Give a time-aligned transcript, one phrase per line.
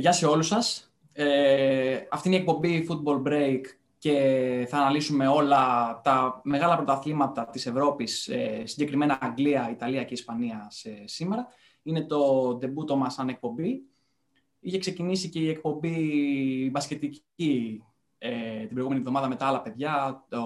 [0.00, 0.92] γεια σε όλους σας.
[1.12, 3.60] Ε, αυτή είναι η εκπομπή Football Break
[3.98, 10.66] και θα αναλύσουμε όλα τα μεγάλα πρωταθλήματα της Ευρώπης, ε, συγκεκριμένα Αγγλία, Ιταλία και Ισπανία
[10.70, 11.46] σε, σήμερα.
[11.82, 13.82] Είναι το ντεμπούτο μας σαν εκπομπή.
[14.60, 17.84] Είχε ξεκινήσει και η εκπομπή μπασκετική
[18.18, 20.44] ε, την προηγούμενη εβδομάδα με τα άλλα παιδιά, το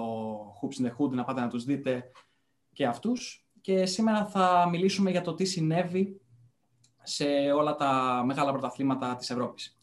[0.61, 2.11] Hoops in the Hood, να πάτε να τους δείτε
[2.73, 3.47] και αυτούς.
[3.61, 6.19] Και σήμερα θα μιλήσουμε για το τι συνέβη
[7.05, 9.79] σε όλα τα μεγάλα πρωταθλήματα της Ευρώπης.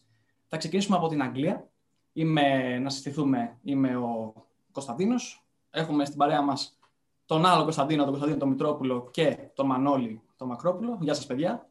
[0.47, 1.67] Θα ξεκινήσουμε από την Αγγλία.
[2.13, 4.33] Είμαι, να συστηθούμε, είμαι ο
[4.71, 5.45] Κωνσταντίνος.
[5.69, 6.79] Έχουμε στην παρέα μας
[7.25, 10.97] τον άλλο Κωνσταντίνο, τον Κωνσταντίνο τον Μητρόπουλο και τον Μανώλη τον Μακρόπουλο.
[11.01, 11.69] Γεια σας παιδιά.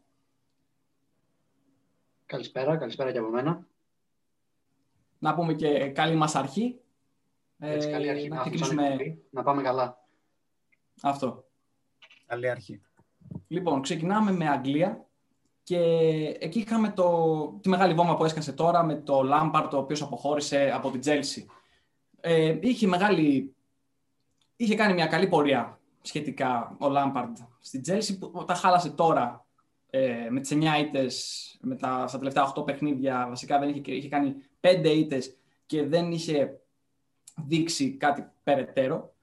[2.27, 3.67] Καλησπέρα, καλησπέρα και από μένα.
[5.19, 6.81] Να πούμε και καλή μας αρχή.
[7.59, 8.29] Έτσι, καλή αρχή.
[8.29, 8.37] Να,
[8.75, 8.97] να,
[9.31, 10.05] να πάμε καλά.
[11.03, 11.45] Αυτό.
[12.27, 12.83] Καλή αρχή.
[13.49, 15.07] Λοιπόν, ξεκινάμε με Αγγλία.
[15.63, 15.79] Και
[16.39, 20.73] εκεί είχαμε το, τη μεγάλη βόμβα που έσκασε τώρα με το Λάμπαρντ, ο οποίος αποχώρησε
[20.75, 21.47] από την Τσέλσι.
[22.21, 23.55] Ε, είχε, μεγάλη,
[24.57, 29.47] είχε κάνει μια καλή πορεία σχετικά ο Λάμπαρντ στην Τσέλσι, που τα χάλασε τώρα
[29.91, 33.27] ε, με τις 9 ήττες με τα, στα τελευταία 8 παιχνίδια.
[33.29, 35.37] Βασικά δεν είχε, είχε κάνει 5 ήττες
[35.67, 36.61] και δεν είχε
[37.37, 39.15] δείξει κάτι περαιτέρω.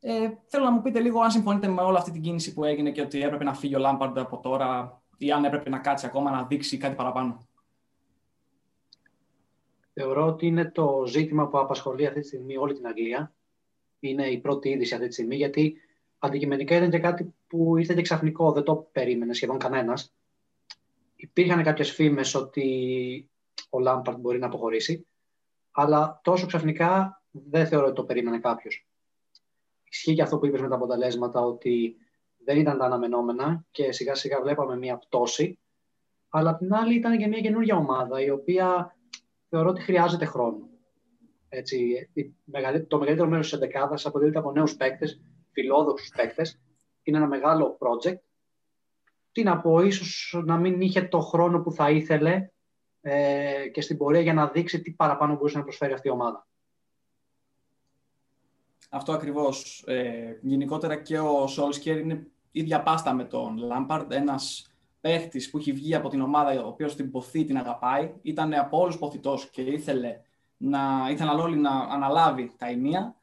[0.00, 2.90] Ε, θέλω να μου πείτε λίγο αν συμφωνείτε με όλη αυτή την κίνηση που έγινε
[2.90, 6.30] και ότι έπρεπε να φύγει ο Λάμπαρντ από τώρα ή αν έπρεπε να κάτσει ακόμα
[6.30, 7.46] να δείξει κάτι παραπάνω.
[9.92, 13.34] Θεωρώ ότι είναι το ζήτημα που απασχολεί αυτή τη στιγμή όλη την Αγγλία.
[14.00, 15.76] Είναι η πρώτη είδηση αυτή τη στιγμή, γιατί
[16.18, 20.14] αντικειμενικά ήταν και κάτι που ήρθε και ξαφνικό, δεν το περίμενε σχεδόν κανένας.
[21.16, 23.30] Υπήρχαν κάποιες φήμες ότι
[23.70, 25.06] ο Λάμπαρτ μπορεί να αποχωρήσει,
[25.70, 28.86] αλλά τόσο ξαφνικά δεν θεωρώ ότι το περίμενε κάποιος.
[29.90, 31.96] Ισχύει και αυτό που είπες με τα αποτελέσματα, ότι
[32.44, 35.58] δεν ήταν τα αναμενόμενα και σιγά σιγά βλέπαμε μια πτώση.
[36.28, 38.96] Αλλά απ' την άλλη ήταν και μια καινούργια ομάδα η οποία
[39.48, 40.68] θεωρώ ότι χρειάζεται χρόνο.
[41.48, 42.08] Έτσι,
[42.88, 45.20] το μεγαλύτερο μέρος της εντεκάδας αποτελείται από νέους παίκτες,
[45.52, 46.60] φιλόδοξους παίκτες.
[47.02, 48.18] Είναι ένα μεγάλο project.
[49.32, 52.50] Τι να πω, ίσως να μην είχε το χρόνο που θα ήθελε
[53.00, 56.48] ε, και στην πορεία για να δείξει τι παραπάνω μπορούσε να προσφέρει αυτή η ομάδα.
[58.92, 59.84] Αυτό ακριβώς.
[59.86, 65.72] Ε, γενικότερα και ο Σόλσκερ είναι ίδια πάστα με τον Λάμπαρντ, ένας παίχτης που έχει
[65.72, 69.62] βγει από την ομάδα, ο οποίος την ποθεί, την αγαπάει, ήταν από όλους ποθητός και
[69.62, 70.20] ήθελε
[70.56, 73.14] να, ήθελαν όλοι να αναλάβει τα ενία.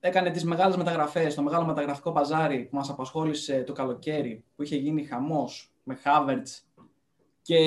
[0.00, 4.76] Έκανε τις μεγάλες μεταγραφές, το μεγάλο μεταγραφικό παζάρι που μας απασχόλησε το καλοκαίρι, που είχε
[4.76, 6.66] γίνει χαμός με Χάβερτς
[7.42, 7.58] και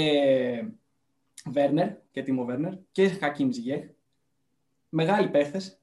[1.45, 3.83] Βέρνερ και Τίμο Βέρνερ και Χακίμ Ζιγέχ.
[4.89, 5.80] Μεγάλοι παίχτες,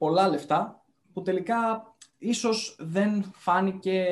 [0.00, 4.06] πολλά λεφτά που τελικά ίσως δεν φάνηκε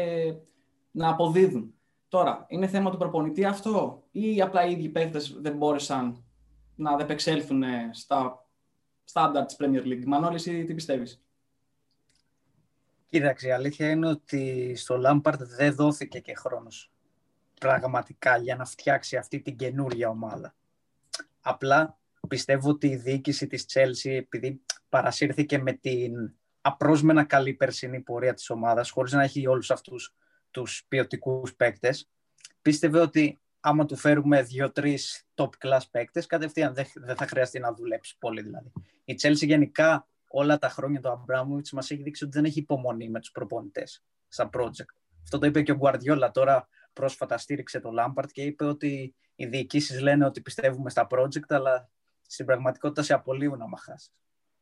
[0.91, 1.75] να αποδίδουν.
[2.09, 6.25] Τώρα, είναι θέμα του προπονητή αυτό ή απλά οι ίδιοι παίχτες δεν μπόρεσαν
[6.75, 7.63] να αντεπεξέλθουν
[7.93, 8.47] στα
[9.05, 11.23] στάνταρ της Premier League; Μανώλης, εσύ τι πιστεύεις;
[13.07, 16.93] Κοίταξε, η αλήθεια είναι ότι στο Λάμπαρτ δεν δόθηκε και χρόνος
[17.61, 20.55] πραγματικά για να φτιάξει αυτή την καινούργια ομάδα.
[21.41, 28.35] Απλά πιστεύω ότι η διοίκηση της Chelsea, επειδή παρασύρθηκε με την απρόσμενα καλή περσινή πορεία
[28.35, 30.15] της ομάδας, χωρίς να έχει όλους αυτούς
[30.51, 32.09] τους ποιοτικούς παίκτες.
[32.63, 38.17] Πίστευε ότι άμα του φέρουμε δύο-τρεις top class παίκτες, κατευθείαν δεν θα χρειαστεί να δουλέψει
[38.19, 38.73] πολύ δηλαδή.
[39.05, 43.09] Η Chelsea γενικά όλα τα χρόνια του Αμπράμουιτς μας έχει δείξει ότι δεν έχει υπομονή
[43.09, 44.95] με τους προπονητές στα project.
[45.23, 49.47] Αυτό το είπε και ο Γκουαρδιόλα τώρα πρόσφατα στήριξε το Lampard και είπε ότι οι
[49.47, 51.91] διοικήσεις λένε ότι πιστεύουμε στα project, αλλά
[52.27, 54.13] στην πραγματικότητα σε απολύουν να χάσεις.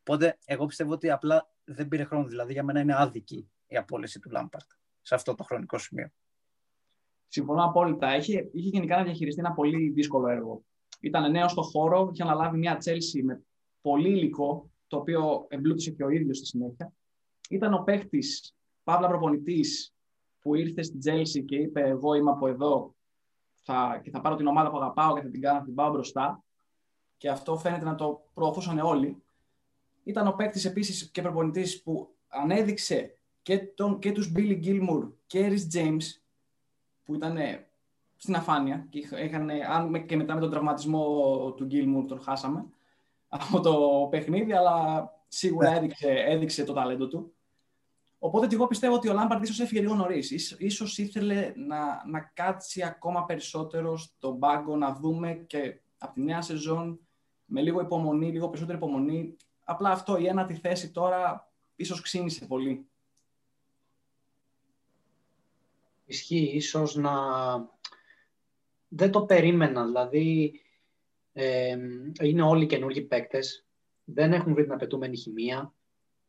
[0.08, 2.26] Οπότε, εγώ πιστεύω ότι απλά δεν πήρε χρόνο.
[2.26, 4.70] Δηλαδή, για μένα είναι άδικη η απόλυση του Λάμπαρτ
[5.02, 6.08] σε αυτό το χρονικό σημείο.
[7.26, 8.16] Συμφωνώ απόλυτα.
[8.16, 10.64] Είχε, είχε γενικά να διαχειριστεί ένα πολύ δύσκολο έργο.
[11.00, 13.42] Ήταν νέος στο χώρο, είχε αναλάβει μια Chelsea με
[13.80, 16.92] πολύ υλικό, το οποίο εμπλούτησε και ο ίδιος στη συνέχεια.
[17.50, 19.94] Ήταν ο παίχτης, παύλα προπονητής,
[20.40, 22.94] που ήρθε στην Chelsea και είπε: Εγώ είμαι από εδώ
[23.54, 25.90] θα, και θα πάρω την ομάδα που αγαπάω και θα την κάνω, θα την πάω
[25.90, 26.44] μπροστά.
[27.16, 29.20] Και αυτό φαίνεται να το προωθούσαν όλοι.
[30.06, 35.48] Ήταν ο παίκτης επίσης και προπονητής που ανέδειξε και, τον, και τους Billy Gilmour και
[35.50, 36.02] Rhys James
[37.04, 37.38] που ήταν
[38.16, 41.04] στην αφάνεια και είχαν, αν και μετά με τον τραυματισμό
[41.56, 42.66] του Gilmour τον χάσαμε
[43.28, 45.76] από το παιχνίδι, αλλά σίγουρα ναι.
[45.76, 47.34] έδειξε, έδειξε το ταλέντο του.
[48.18, 50.56] Οπότε και εγώ πιστεύω ότι ο Λάμπαρντ ίσως έφυγε λίγο νωρίς.
[50.70, 56.42] σω ήθελε να, να κάτσει ακόμα περισσότερο στον πάγκο, να δούμε και από τη νέα
[56.42, 57.00] σεζόν
[57.44, 59.36] με λίγο υπομονή, λίγο περισσότερη υπομονή,
[59.68, 62.86] Απλά αυτό, η ένατη θέση τώρα ίσως ξύνησε πολύ.
[66.04, 67.12] Ισχύει ίσως να...
[68.88, 70.60] Δεν το περίμενα, δηλαδή
[71.38, 71.76] Ε,
[72.22, 73.66] είναι όλοι καινούργοι παίκτες.
[74.04, 75.74] Δεν έχουν βρει την απαιτούμενη χημεία.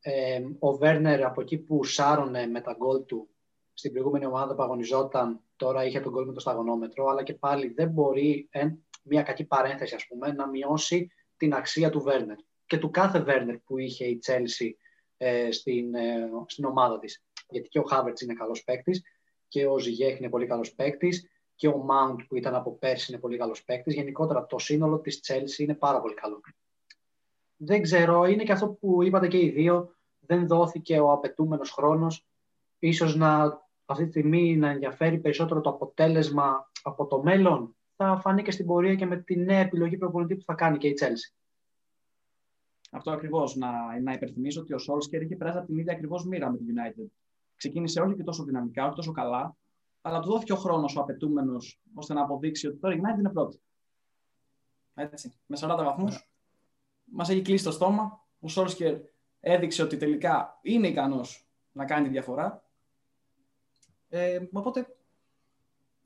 [0.01, 3.29] Ε, ο Βέρνερ από εκεί που σάρωνε με τα γκολ του
[3.73, 7.67] στην προηγούμενη ομάδα που αγωνιζόταν, τώρα είχε τον γκολ με το σταγονόμετρο, αλλά και πάλι
[7.67, 8.69] δεν μπορεί, ε,
[9.03, 12.37] μια κακή παρένθεση ας πούμε, να μειώσει την αξία του Βέρνερ
[12.67, 14.77] και του κάθε Βέρνερ που είχε η Τσέλσι
[15.17, 17.23] ε, στην, ε, στην ομάδα της.
[17.49, 19.03] Γιατί και ο Χάβερτς είναι καλός παίκτης
[19.47, 23.21] και ο Ζιγέχ είναι πολύ καλός παίκτης και ο Μάουντ που ήταν από πέρσι είναι
[23.21, 23.93] πολύ καλός παίκτης.
[23.93, 26.41] Γενικότερα το σύνολο της Τσέλσι είναι πάρα πολύ καλό.
[27.57, 32.25] Δεν ξέρω, είναι και αυτό που είπατε και οι δύο, δεν δόθηκε ο απαιτούμενος χρόνος.
[32.79, 37.75] Ίσως να αυτή τη στιγμή να ενδιαφέρει περισσότερο το αποτέλεσμα από το μέλλον.
[37.95, 40.87] Θα φανεί και στην πορεία και με τη νέα επιλογή προπονητή που θα κάνει και
[40.87, 41.33] η Τσέλσι.
[42.89, 43.55] Αυτό ακριβώς.
[43.55, 46.67] Να, να υπενθυμίσω ότι ο Σόλσκερ είχε περάσει από την ίδια ακριβώς μοίρα με την
[46.67, 47.05] United.
[47.55, 49.55] Ξεκίνησε όχι και τόσο δυναμικά, όχι τόσο καλά,
[50.01, 53.29] αλλά του δόθηκε ο χρόνος ο απαιτούμενος ώστε να αποδείξει ότι τώρα η United είναι
[53.29, 53.61] πρώτη.
[54.93, 56.15] Έτσι, με 40 βαθμούς.
[56.15, 56.27] Yeah.
[57.03, 58.25] Μας έχει κλείσει το στόμα.
[58.39, 58.97] Ο Σόλσκερ
[59.39, 62.63] έδειξε ότι τελικά είναι ικανός να κάνει τη διαφορά.
[64.09, 64.97] Ε, οπότε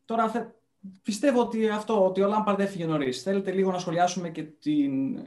[0.06, 0.46] τώρα θε,
[1.04, 3.22] πιστεύω ότι αυτό, ότι ο Λάμπαρντ έφυγε νωρίς.
[3.22, 5.20] Θέλετε λίγο να σχολιάσουμε και την,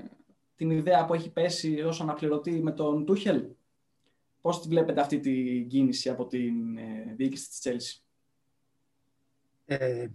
[0.57, 3.45] την ιδέα που έχει πέσει ως αναπληρωτή με τον Τούχελ;
[4.41, 8.03] Πώς τη βλέπετε αυτή την κίνηση από την ε, διοίκηση της Chelsea;
[9.65, 10.07] Ε,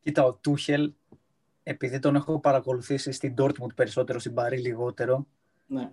[0.00, 0.92] κοίτα, ο Τούχελ,
[1.62, 5.26] επειδή τον έχω παρακολουθήσει στην Dortmund περισσότερο, στην Παρή λιγότερο,
[5.66, 5.90] ναι.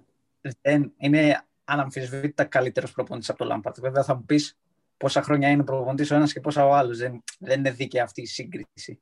[0.61, 3.79] δεν, είναι αναμφισβήτητα καλύτερος προπονητής από τον Λάμπαρτ.
[3.79, 4.57] Βέβαια θα μου πεις
[4.97, 6.97] πόσα χρόνια είναι προπονητής ο ένας και πόσα ο άλλος.
[6.97, 8.99] Δεν, δεν είναι δίκαια αυτή η σύγκριση.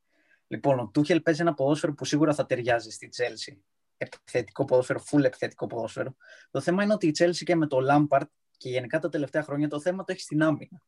[0.48, 3.58] Λοιπόν, ο Τούχελ παίζει ένα ποδόσφαιρο που σίγουρα θα ταιριάζει στη Chelsea
[4.04, 6.16] επιθετικό ποδόσφαιρο, full επιθετικό ποδόσφαιρο.
[6.52, 8.26] Το θέμα είναι ότι η Chelsea και με το Lampard
[8.58, 10.82] και γενικά τα τελευταία χρόνια το θέμα το έχει στην άμυνα.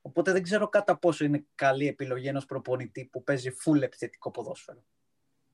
[0.00, 4.84] Οπότε δεν ξέρω κατά πόσο είναι καλή επιλογή ενός προπονητή που παίζει full επιθετικό ποδόσφαιρο.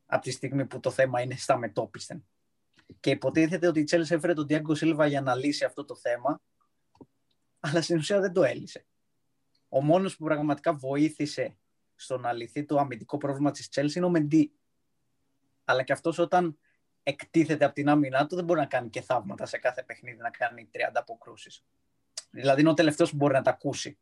[0.06, 2.25] Από τη στιγμή που το θέμα είναι στα μετόπισθεν.
[3.00, 6.40] Και υποτίθεται ότι η Chelsea έφερε τον Diego Silva για να λύσει αυτό το θέμα,
[7.61, 8.87] αλλά στην ουσία δεν το έλυσε.
[9.69, 11.58] Ο μόνος που πραγματικά βοήθησε
[11.94, 14.52] στο να λυθεί το αμυντικό πρόβλημα της Chelsea είναι ο Μεντί
[15.64, 16.58] αλλά και αυτός όταν
[17.02, 20.31] εκτίθεται από την άμυνά του δεν μπορεί να κάνει και θαύματα σε κάθε παιχνίδι, να
[20.31, 21.64] κάνει 30 αποκρούσεις.
[22.31, 23.99] Δηλαδή είναι ο τελευταίος που μπορεί να τα ακούσει.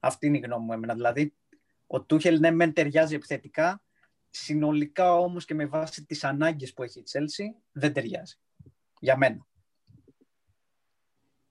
[0.00, 0.94] Αυτή είναι η γνώμη μου εμένα.
[0.94, 1.34] Δηλαδή,
[1.86, 3.82] ο Τούχελ ναι, μεν ταιριάζει επιθετικά,
[4.30, 8.34] συνολικά όμως και με βάση τις ανάγκες που έχει η Τσέλσι, δεν ταιριάζει.
[9.00, 9.46] Για μένα.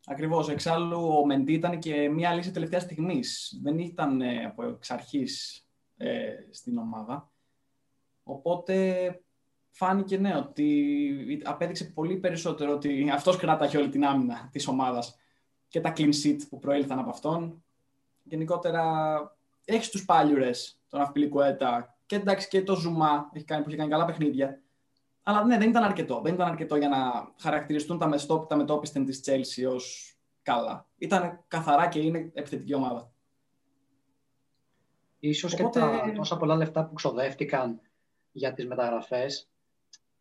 [0.06, 0.50] Ακριβώς.
[0.50, 3.59] Εξάλλου, ο Μεντή ήταν και μία λύση τελευταία στιγμής.
[3.63, 5.65] Δεν ήταν ε, από εξ αρχής
[5.97, 7.31] ε, στην ομάδα.
[8.27, 8.75] Οπότε
[9.69, 15.19] φάνηκε ναι ότι απέδειξε πολύ περισσότερο ότι αυτός κράταγε όλη την άμυνα της ομάδας
[15.68, 17.63] και τα clean sheet που προήλθαν από αυτόν.
[18.24, 18.83] Γενικότερα
[19.66, 23.89] έχεις τους πάλιουρες, τον Αυπιλικουέτα και εντάξει και το Ζουμά έχει κάνει, που έχει κάνει
[23.89, 24.62] καλά παιχνίδια.
[25.24, 26.22] Αλλά ναι, δεν ήταν αρκετό.
[26.22, 30.88] Δεν ήταν αρκετό για να χαρακτηριστούν τα, μεστόπ, τα μετόπιστεν της Chelsea ως καλά.
[30.98, 33.12] Ήταν καθαρά και είναι επιθετική ομάδα.
[35.19, 35.80] Ίσως Οπότε...
[35.80, 37.81] και τα τόσα πολλά λεφτά που ξοδεύτηκαν
[38.36, 39.50] για τις μεταγραφές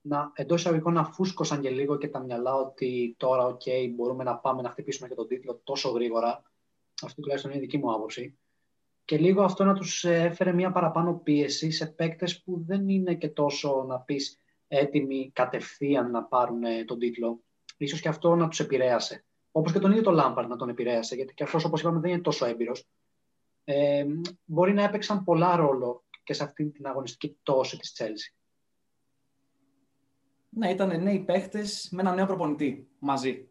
[0.00, 4.24] να, εντός εισαγωγικών να φούσκωσαν και λίγο και τα μυαλά ότι τώρα ok, okay, μπορούμε
[4.24, 6.42] να πάμε να χτυπήσουμε και τον τίτλο τόσο γρήγορα.
[7.02, 8.38] Αυτή τουλάχιστον είναι η δική μου άποψη.
[9.04, 13.28] Και λίγο αυτό να τους έφερε μια παραπάνω πίεση σε παίκτες που δεν είναι και
[13.28, 17.40] τόσο να πεις έτοιμοι κατευθείαν να πάρουν τον τίτλο.
[17.76, 19.24] Ίσως και αυτό να τους επηρέασε.
[19.52, 22.10] Όπως και τον ίδιο τον Λάμπαρντ να τον επηρέασε, γιατί και αυτός όπως είπαμε δεν
[22.10, 22.88] είναι τόσο έμπειρος.
[23.64, 24.04] Ε,
[24.44, 28.36] μπορεί να έπαιξαν πολλά ρόλο και σε αυτή την αγωνιστική πτώση της Chelsea.
[30.48, 33.48] Ναι, ήταν νέοι παίχτες με ένα νέο προπονητή μαζί.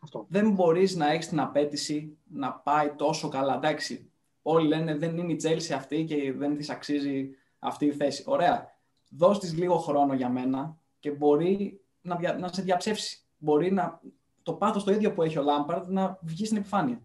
[0.00, 0.26] Αυτό.
[0.28, 3.54] Δεν μπορείς να έχεις την απέτηση να πάει τόσο καλά.
[3.54, 4.10] Εντάξει,
[4.42, 8.24] όλοι λένε δεν είναι η Chelsea αυτή και δεν της αξίζει αυτή η θέση.
[8.26, 8.70] Ωραία.
[9.08, 13.24] Δώσ' της λίγο χρόνο για μένα και μπορεί να, να σε διαψεύσει.
[13.38, 14.00] Μπορεί να,
[14.42, 17.02] το πάθος το ίδιο που έχει ο Λάμπαρντ να βγει στην επιφάνεια.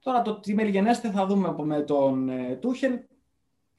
[0.00, 3.00] Τώρα το τι μελγενέστε θα δούμε με τον ε, Τούχελ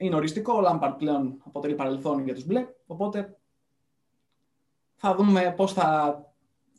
[0.05, 0.53] είναι οριστικό.
[0.53, 2.67] Ο Λάμπαρτ πλέον αποτελεί παρελθόν για τους μπλε.
[2.85, 3.37] Οπότε
[4.95, 6.17] θα δούμε πώς θα,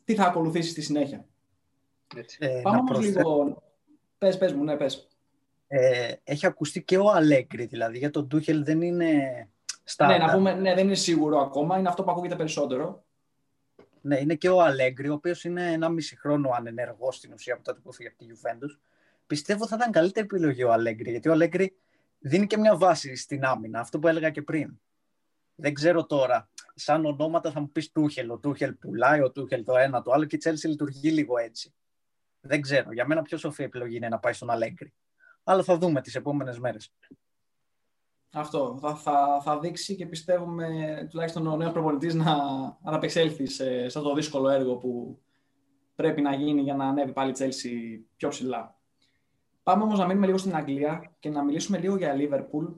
[0.03, 1.25] τι θα ακολουθήσει στη συνέχεια.
[2.39, 3.63] Ε, Πάμε όμως λίγο...
[4.17, 5.07] Πες, πες μου, ναι, πες.
[5.67, 9.49] Ε, έχει ακουστεί και ο Αλέγκρι, δηλαδή για τον Τούχελ δεν είναι
[9.83, 10.07] στα...
[10.07, 13.03] Ναι, να πούμε, ναι, δεν είναι σίγουρο ακόμα, είναι αυτό που ακούγεται περισσότερο.
[14.01, 17.63] Ναι, είναι και ο Αλέγκρι, ο οποίος είναι ένα μισή χρόνο ανενεργός στην ουσία από
[17.63, 18.79] τότε που έφυγε από τη Juventus.
[19.27, 21.77] Πιστεύω θα ήταν καλύτερη επιλογή ο Αλέγκρι, γιατί ο Αλέγκρι
[22.27, 24.79] δίνει και μια βάση στην άμυνα, αυτό που έλεγα και πριν.
[25.55, 29.77] Δεν ξέρω τώρα, σαν ονόματα θα μου πεις Τούχελ, ο Τούχελ πουλάει, ο Τούχελ το
[29.77, 31.73] ένα, το άλλο και η Τσέλσι λειτουργεί λίγο έτσι.
[32.39, 34.93] Δεν ξέρω, για μένα πιο σοφή επιλογή είναι να πάει στον Αλέγκρι.
[35.43, 36.93] Αλλά θα δούμε τις επόμενες μέρες.
[38.31, 40.67] Αυτό θα, θα, θα δείξει και πιστεύουμε
[41.09, 42.35] τουλάχιστον ο νέος προπονητής να
[42.83, 45.21] ανταπεξέλθει σε, σε αυτό το δύσκολο έργο που
[45.95, 48.74] πρέπει να γίνει για να ανέβει πάλι η Chelsea πιο ψηλά.
[49.65, 52.73] Πάμε όμως να μείνουμε λίγο στην Αγγλία και να μιλήσουμε λίγο για Liverpool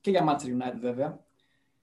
[0.00, 1.18] και για Manchester United βέβαια.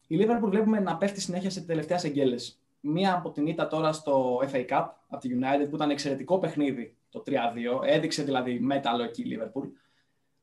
[0.08, 2.36] Η Liverpool βλέπουμε να πέφτει συνέχεια σε τελευταία εγγέλε.
[2.80, 6.96] Μία από την ήττα τώρα στο FA Cup από τη United που ήταν εξαιρετικό παιχνίδι
[7.10, 7.32] το 3-2.
[7.84, 9.68] Έδειξε δηλαδή μέταλλο εκεί η Liverpool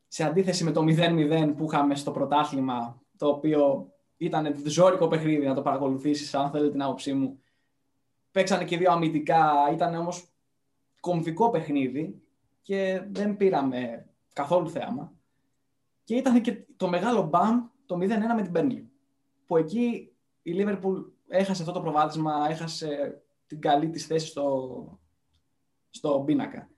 [0.08, 5.54] σε αντίθεση με το 0-0 που είχαμε στο πρωτάθλημα, το οποίο ήταν ζώρικο παιχνίδι να
[5.54, 7.40] το παρακολουθήσεις, αν θέλετε την άποψή μου.
[8.30, 10.28] Παίξανε και δύο αμυντικά, ήταν όμως
[11.00, 12.22] κομβικό παιχνίδι
[12.70, 15.12] και δεν πήραμε καθόλου θέαμα.
[16.04, 17.98] Και ήταν και το μεγάλο μπαμ το 0-1
[18.36, 18.84] με την Burnley.
[19.46, 20.12] Που εκεί
[20.42, 24.98] η Liverpool έχασε αυτό το προβάδισμα, έχασε την καλή της θέση στο,
[25.90, 26.70] στο πίνακα.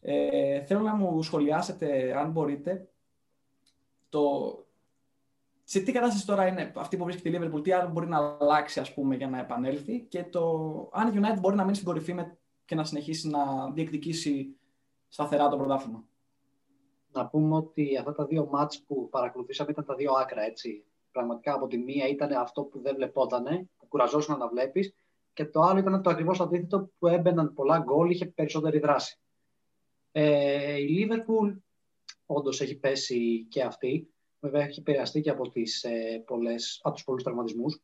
[0.00, 2.88] Ε, θέλω να μου σχολιάσετε, αν μπορείτε,
[4.08, 4.20] το...
[5.64, 8.80] σε τι κατάσταση τώρα είναι αυτή που βρίσκεται η Liverpool, τι άλλο μπορεί να αλλάξει
[8.80, 10.88] ας πούμε, για να επανέλθει και το...
[10.92, 12.38] αν η United μπορεί να μείνει στην κορυφή με...
[12.64, 14.54] και να συνεχίσει να διεκδικήσει
[15.10, 16.04] σταθερά το πρωτάθλημα.
[17.12, 20.84] Να πούμε ότι αυτά τα δύο μάτς που παρακολουθήσαμε ήταν τα δύο άκρα, έτσι.
[21.12, 24.94] Πραγματικά από τη μία ήταν αυτό που δεν βλεπότανε, που κουραζόσουν να βλέπεις,
[25.32, 29.18] και το άλλο ήταν το ακριβώς αντίθετο που έμπαιναν πολλά γκολ, είχε περισσότερη δράση.
[30.12, 31.52] Ε, η Λίβερπουλ
[32.26, 34.08] όντως έχει πέσει και αυτή.
[34.40, 37.82] Βέβαια έχει επηρεαστεί και από, τις, ε, πολλές, από τους πολλούς τραυματισμούς.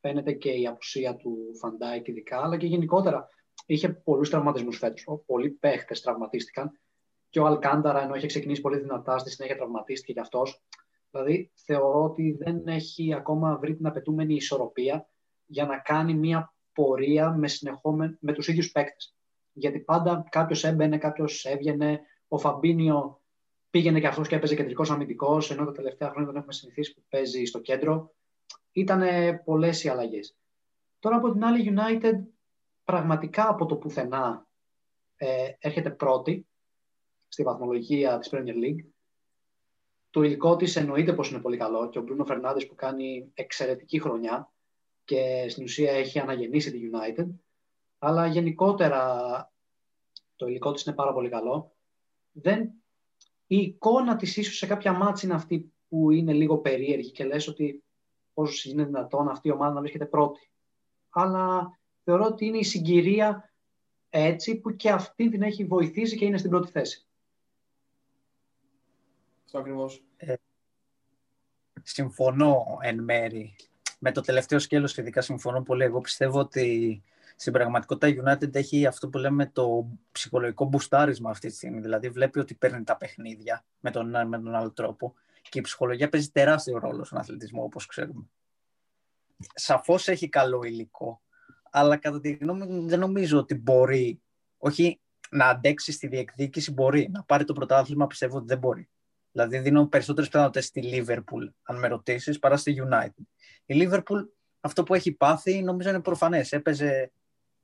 [0.00, 3.28] Φαίνεται και η απουσία του Φαν Ντάικ ειδικά, αλλά και γενικότερα
[3.66, 5.22] είχε πολλούς τραυματισμούς φέτος.
[5.26, 6.80] Πολλοί παίχτες τραυματίστηκαν
[7.28, 10.62] και ο Αλκάνταρα ενώ είχε ξεκινήσει πολύ δυνατά στη συνέχεια τραυματίστηκε κι αυτός.
[11.10, 15.08] Δηλαδή θεωρώ ότι δεν έχει ακόμα βρει την απαιτούμενη ισορροπία
[15.46, 17.48] για να κάνει μια πορεία με,
[18.20, 19.18] με τους ίδιους παίκτες
[19.58, 22.00] γιατί πάντα κάποιος έμπαινε, κάποιος έβγαινε.
[22.28, 23.22] Ο Φαμπίνιο
[23.70, 27.02] πήγαινε και αυτός και έπαιζε κεντρικός αμυντικός, ενώ τα τελευταία χρόνια δεν έχουμε συνηθίσει που
[27.08, 28.14] παίζει στο κέντρο.
[28.72, 29.02] Ήταν
[29.44, 30.36] πολλές οι αλλαγές.
[30.98, 32.14] Τώρα από την άλλη, United
[32.88, 34.46] πραγματικά από το πουθενά
[35.16, 36.46] ε, έρχεται πρώτη
[37.28, 38.84] στη βαθμολογία της Premier League.
[40.10, 44.00] Το υλικό της εννοείται πως είναι πολύ καλό και ο Μπρούνο Φερνάντες που κάνει εξαιρετική
[44.00, 44.52] χρονιά
[45.04, 47.26] και στην ουσία έχει αναγεννήσει τη United
[47.98, 49.52] αλλά γενικότερα
[50.36, 51.76] το υλικό της είναι πάρα πολύ καλό.
[52.32, 52.70] Δεν...
[53.46, 57.48] Η εικόνα της ίσως σε κάποια μάτια είναι αυτή που είναι λίγο περίεργη και λες
[57.48, 57.84] ότι
[58.34, 60.50] πώς είναι δυνατόν αυτή η ομάδα να βρίσκεται πρώτη.
[61.10, 61.77] Αλλά
[62.10, 63.50] θεωρώ ότι είναι η συγκυρία
[64.10, 67.06] έτσι που και αυτή την έχει βοηθήσει και είναι στην πρώτη θέση.
[69.44, 70.02] Αυτό ακριβώς.
[70.16, 70.34] Ε,
[71.82, 73.56] συμφωνώ εν μέρη.
[73.98, 75.84] Με το τελευταίο σκέλος ειδικά συμφωνώ πολύ.
[75.84, 77.02] Εγώ πιστεύω ότι
[77.36, 81.80] στην πραγματικότητα η United έχει αυτό που λέμε το ψυχολογικό μπουστάρισμα αυτή τη στιγμή.
[81.80, 85.14] Δηλαδή βλέπει ότι παίρνει τα παιχνίδια με τον, με τον άλλο τρόπο
[85.48, 88.24] και η ψυχολογία παίζει τεράστιο ρόλο στον αθλητισμό όπως ξέρουμε.
[89.54, 91.22] Σαφώς έχει καλό υλικό,
[91.70, 94.22] αλλά κατά τη γνώμη μου δεν νομίζω ότι μπορεί,
[94.58, 98.88] όχι να αντέξει στη διεκδίκηση μπορεί, να πάρει το πρωτάθλημα πιστεύω ότι δεν μπορεί.
[99.32, 103.22] Δηλαδή δίνω περισσότερες πιθανότητες στη Liverpool, αν με ρωτήσεις, παρά στη United.
[103.66, 104.26] Η Liverpool
[104.60, 106.52] αυτό που έχει πάθει νομίζω είναι προφανές.
[106.52, 107.12] Έπαιζε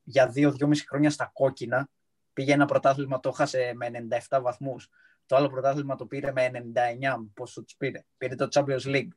[0.03, 1.89] για δύο-δυόμιση χρόνια στα κόκκινα.
[2.33, 3.91] Πήγε ένα πρωτάθλημα, το χάσε με
[4.29, 4.89] 97 βαθμούς.
[5.27, 7.31] Το άλλο πρωτάθλημα το πήρε με 99.
[7.35, 8.05] Πόσο του πήρε.
[8.17, 9.09] Πήρε το Champions League.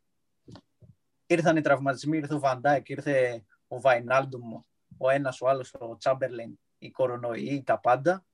[1.26, 4.62] Ήρθαν οι τραυματισμοί, ήρθε ο Βαντάικ, ήρθε ο Βαϊνάλντουμ,
[4.98, 8.26] ο ένας, ο άλλος, ο Τσάμπερλιν, η κορονοϊή, τα πάντα.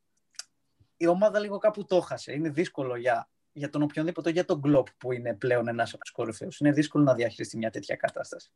[0.98, 2.34] Η ομάδα λίγο κάπου το χάσε.
[2.34, 6.12] Είναι δύσκολο για, για τον οποιονδήποτε, για τον Γκλοπ που είναι πλέον ένας από τους
[6.12, 6.60] κορυφαίους.
[6.60, 8.52] Είναι δύσκολο να διαχειριστεί μια τέτοια κατάσταση.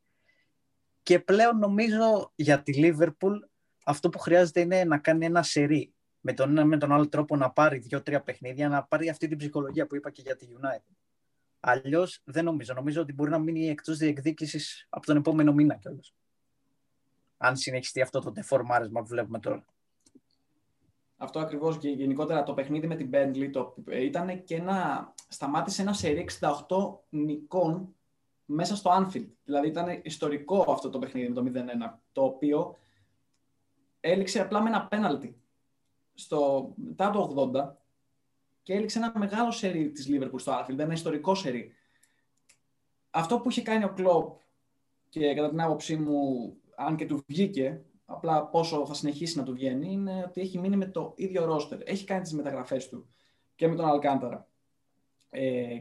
[1.03, 3.37] Και πλέον νομίζω για τη Λίβερπουλ
[3.83, 7.35] αυτό που χρειάζεται είναι να κάνει ένα σερί με τον ένα με τον άλλο τρόπο
[7.35, 10.95] να πάρει δύο-τρία παιχνίδια, να πάρει αυτή την ψυχολογία που είπα και για τη United.
[11.59, 12.73] Αλλιώς δεν νομίζω.
[12.73, 16.13] Νομίζω ότι μπορεί να μείνει εκτός διεκδίκησης από τον επόμενο μήνα κιόλας.
[17.37, 19.65] Αν συνεχιστεί αυτό το τεφορμάρισμα που βλέπουμε τώρα.
[21.17, 25.13] Αυτό ακριβώς και γενικότερα το παιχνίδι με την Bentley το, ε, ήταν και ένα.
[25.27, 27.95] Σταμάτησε ένα σερί 68 νικών
[28.45, 29.27] μέσα στο Anfield.
[29.43, 31.99] Δηλαδή ήταν ιστορικό αυτό το παιχνίδι με το 0-1.
[32.11, 32.77] Το οποίο
[33.99, 35.41] έληξε απλά με ένα πέναλτι
[36.13, 37.69] στο, μετά το 80
[38.63, 41.73] και έληξε ένα μεγάλο σερί της Liverpool στο Anfield, ένα ιστορικό σερί.
[43.09, 44.37] Αυτό που είχε κάνει ο Κλόπ
[45.09, 49.53] και κατά την άποψή μου, αν και του βγήκε, απλά πόσο θα συνεχίσει να του
[49.53, 51.79] βγαίνει, είναι ότι έχει μείνει με το ίδιο ρόστερ.
[51.89, 53.07] Έχει κάνει τις μεταγραφές του
[53.55, 54.47] και με τον Αλκάνταρα.
[55.29, 55.79] Ε,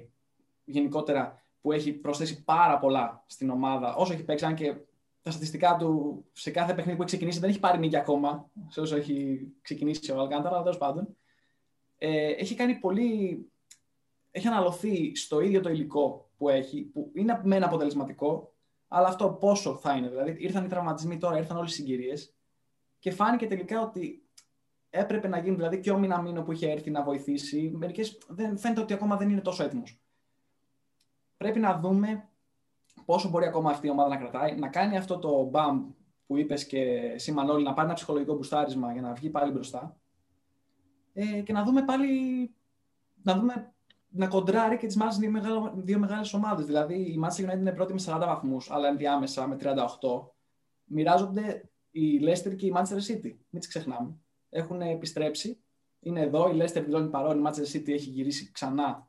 [0.64, 4.76] γενικότερα που έχει προσθέσει πάρα πολλά στην ομάδα, όσο έχει παίξει, αν και
[5.22, 8.80] τα στατιστικά του σε κάθε παιχνίδι που έχει ξεκινήσει δεν έχει πάρει νίκη ακόμα, σε
[8.80, 11.16] όσο έχει ξεκινήσει ο Αλκάνταρα, αλλά τέλος πάντων.
[11.98, 13.46] Ε, έχει κάνει πολύ.
[14.30, 18.55] Έχει αναλωθεί στο ίδιο το υλικό που έχει, που είναι με ένα αποτελεσματικό,
[18.88, 20.08] αλλά αυτό πόσο θα είναι.
[20.08, 22.34] Δηλαδή, ήρθαν οι τραυματισμοί τώρα, ήρθαν όλες οι συγκυρίες
[22.98, 24.26] και φάνηκε τελικά ότι
[24.90, 25.56] έπρεπε να γίνει.
[25.56, 29.30] Δηλαδή, και ο Μιναμίνο που είχε έρθει να βοηθήσει, μερικές δεν φαίνεται ότι ακόμα δεν
[29.30, 30.00] είναι τόσο έτοιμος.
[31.36, 32.28] Πρέπει να δούμε
[33.04, 35.90] πόσο μπορεί ακόμα αυτή η ομάδα να κρατάει, να κάνει αυτό το μπαμ
[36.26, 36.80] που είπες και
[37.14, 39.96] εσύ Μανώλη, να πάρει ένα ψυχολογικό μπουστάρισμα για να βγει πάλι μπροστά.
[41.12, 42.10] Ε, και να δούμε πάλι,
[43.22, 43.74] να δούμε
[44.16, 46.66] να κοντράρει και τις μάτσε δύο, μεγάλο, δύο μεγάλες ομάδες.
[46.66, 49.66] Δηλαδή, η Manchester United είναι πρώτη με 40 βαθμούς, αλλά ενδιάμεσα με 38.
[50.84, 53.36] Μοιράζονται η Leicester και η Manchester City.
[53.48, 54.18] Μην τις ξεχνάμε.
[54.50, 55.60] Έχουν επιστρέψει.
[56.00, 56.50] Είναι εδώ.
[56.50, 57.38] Η Leicester δηλώνει παρόν.
[57.38, 59.08] Η Manchester City έχει γυρίσει ξανά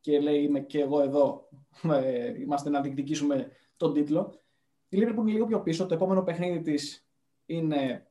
[0.00, 1.48] και λέει: Είμαι και εγώ εδώ.
[1.82, 4.40] Ε, είμαστε να διεκδικήσουμε τον τίτλο.
[4.88, 5.86] Η Liverpool είναι λίγο πιο πίσω.
[5.86, 7.08] Το επόμενο παιχνίδι της
[7.46, 8.02] είναι.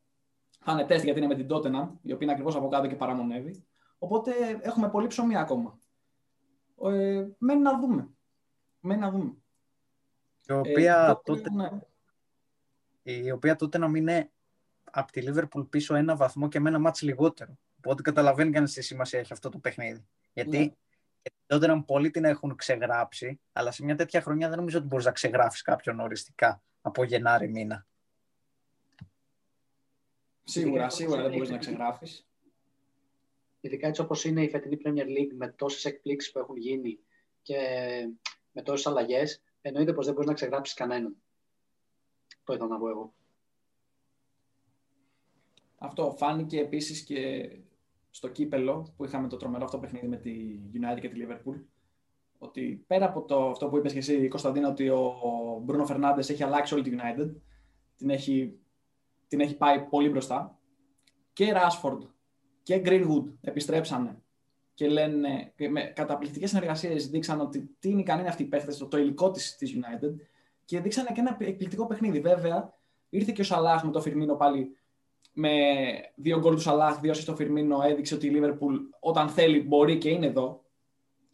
[0.59, 2.95] Θα είναι τεστ γιατί είναι με την Tottenham, η οποία είναι ακριβώς από κάτω και
[2.95, 3.65] παραμονεύει.
[3.97, 5.79] Οπότε έχουμε πολύ ψωμί ακόμα.
[6.83, 8.09] Ε, μένει να δούμε.
[8.79, 9.33] Μένει να δούμε.
[10.47, 11.69] Η οποία, ε, τότε, ναι.
[13.03, 14.31] η οποία τότε να μην είναι
[14.91, 17.57] από τη Λίβερπουλ πίσω ένα βαθμό και με ένα μάτς λιγότερο.
[17.77, 20.07] Οπότε καταλαβαίνει κανείς τι σημασία έχει αυτό το παιχνίδι.
[20.33, 20.71] Γιατί ναι.
[21.45, 25.05] τότε να πολλοί την έχουν ξεγράψει, αλλά σε μια τέτοια χρονιά δεν νομίζω ότι μπορείς
[25.05, 27.85] να ξεγράφεις κάποιον οριστικά από Γενάρη μήνα.
[30.43, 32.27] Σίγουρα, σίγουρα δεν μπορείς να ξεγράφεις
[33.59, 36.99] ειδικά έτσι όπως είναι η φετινή Premier League με τόσες εκπλήξεις που έχουν γίνει
[37.41, 37.57] και
[38.51, 41.15] με τόσες αλλαγές, εννοείται πως δεν μπορείς να ξεγράψεις κανέναν.
[42.43, 43.13] Το ήθελα να πω εγώ.
[45.77, 47.49] Αυτό φάνηκε επίσης και
[48.09, 51.63] στο κύπελο που είχαμε το τρομερό αυτό παιχνίδι με τη United και τη Liverpool.
[52.37, 56.43] Ότι πέρα από το, αυτό που είπες και εσύ, Κωνσταντίνα, ότι ο Μπρούνο Φερνάντες έχει
[56.43, 57.35] αλλάξει όλη τη United,
[57.95, 58.59] την έχει,
[59.27, 60.59] την έχει πάει πολύ μπροστά.
[61.33, 61.99] Και Rashford
[62.67, 64.21] και Greenwood επιστρέψανε
[64.73, 68.85] και λένε και με καταπληκτικές συνεργασίες δείξαν ότι τι είναι ικανή αυτή η παίχτες, το,
[68.85, 70.13] το υλικό της, της United
[70.65, 72.19] και δείξανε και ένα εκπληκτικό παιχνίδι.
[72.19, 72.73] Βέβαια,
[73.09, 74.75] ήρθε και ο Σαλάχ με το Φιρμίνο πάλι
[75.33, 75.51] με
[76.15, 80.09] δύο γκολ του Σαλάχ, δύο στο Φιρμίνο, έδειξε ότι η Liverpool όταν θέλει μπορεί και
[80.09, 80.63] είναι εδώ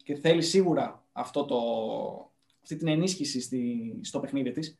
[0.02, 1.58] και θέλει σίγουρα αυτό το,
[2.62, 4.78] αυτή την ενίσχυση στη, στο παιχνίδι της.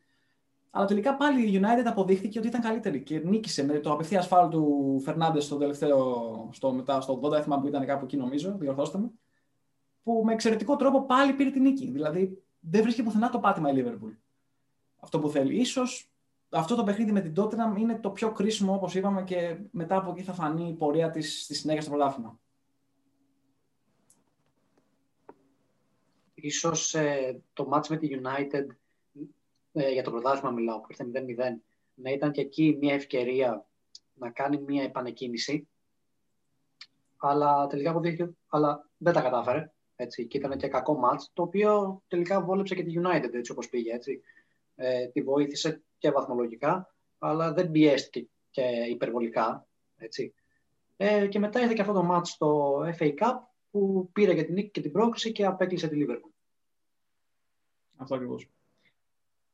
[0.76, 4.48] Αλλά τελικά πάλι η United αποδείχθηκε ότι ήταν καλύτερη και νίκησε με το απευθεία φάουλ
[4.48, 8.98] του Φερνάντες στο τελευταίο, στο, μετά, στο 80, θυμάμαι που ήταν κάπου εκεί νομίζω, διορθώστε
[8.98, 9.10] με,
[10.02, 11.90] που με εξαιρετικό τρόπο πάλι πήρε την νίκη.
[11.90, 14.16] Δηλαδή δεν βρίσκει πουθενά το πάτημα η Liverpool.
[15.00, 15.60] Αυτό που θέλει.
[15.60, 16.12] Ίσως
[16.50, 20.10] αυτό το παιχνίδι με την Tottenham είναι το πιο κρίσιμο όπως είπαμε και μετά από
[20.10, 22.38] εκεί θα φανεί η πορεία της στη συνέχεια στο πρωτάθλημα.
[26.34, 28.66] Ίσως ε, το match με τη United
[29.76, 31.60] ε, για το πρωτάθλημα μιλάω, που ήρθε 0-0,
[31.94, 33.66] να ήταν και εκεί μια ευκαιρία
[34.14, 35.68] να κάνει μια επανεκκίνηση.
[37.16, 39.72] Αλλά τελικά αποδείχθηκε, αλλά δεν τα κατάφερε.
[39.96, 43.68] Έτσι, και ήταν και κακό μάτς, το οποίο τελικά βόλεψε και τη United έτσι όπως
[43.68, 43.94] πήγε.
[43.94, 44.20] Έτσι.
[44.74, 49.66] Ε, τη βοήθησε και βαθμολογικά, αλλά δεν πιέστηκε και υπερβολικά.
[49.96, 50.34] Έτσι.
[50.96, 53.34] Ε, και μετά ήρθε και αυτό το μάτς στο FA Cup
[53.70, 56.30] που πήρε για την νίκη και την πρόκληση και απέκλεισε τη Liverpool.
[57.96, 58.48] Αυτό ακριβώς.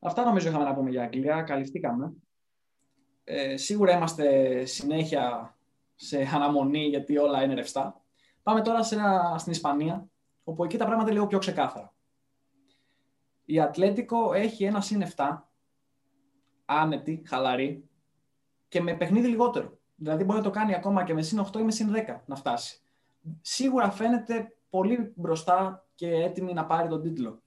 [0.00, 1.42] Αυτά νομίζω είχαμε να πούμε για Αγγλία.
[1.42, 2.12] Καλυφθήκαμε.
[3.24, 5.56] Ε, σίγουρα είμαστε συνέχεια
[5.94, 8.02] σε αναμονή γιατί όλα είναι ρευστά.
[8.42, 10.08] Πάμε τώρα σε ένα, στην Ισπανία,
[10.44, 11.94] όπου εκεί τα πράγματα είναι λίγο πιο ξεκάθαρα.
[13.44, 15.38] Η Ατλέτικο έχει ένα συν 7,
[16.64, 17.88] άνετη, χαλαρή
[18.68, 19.78] και με παιχνίδι λιγότερο.
[19.94, 22.36] Δηλαδή μπορεί να το κάνει ακόμα και με συν 8 ή με συν 10 να
[22.36, 22.80] φτάσει.
[23.40, 27.42] Σίγουρα φαίνεται πολύ μπροστά και έτοιμη να πάρει τον τίτλο.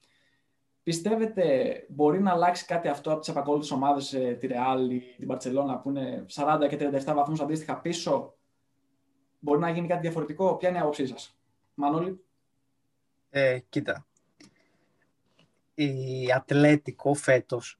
[0.83, 5.27] Πιστεύετε μπορεί να αλλάξει κάτι αυτό από τις επακόλουθε ομάδες, ε, τη Ρεάλ ή την
[5.27, 8.37] Παρσελώνα, που είναι 40 και 37 βαθμούς αντίστοιχα πίσω;
[9.39, 11.37] Μπορεί να γίνει κάτι διαφορετικό; Ποια είναι η άποψή σας,
[11.73, 12.23] Μανώλη.
[13.29, 14.07] Ε, κοίτα.
[15.73, 17.79] Η Ατλέτικο φέτος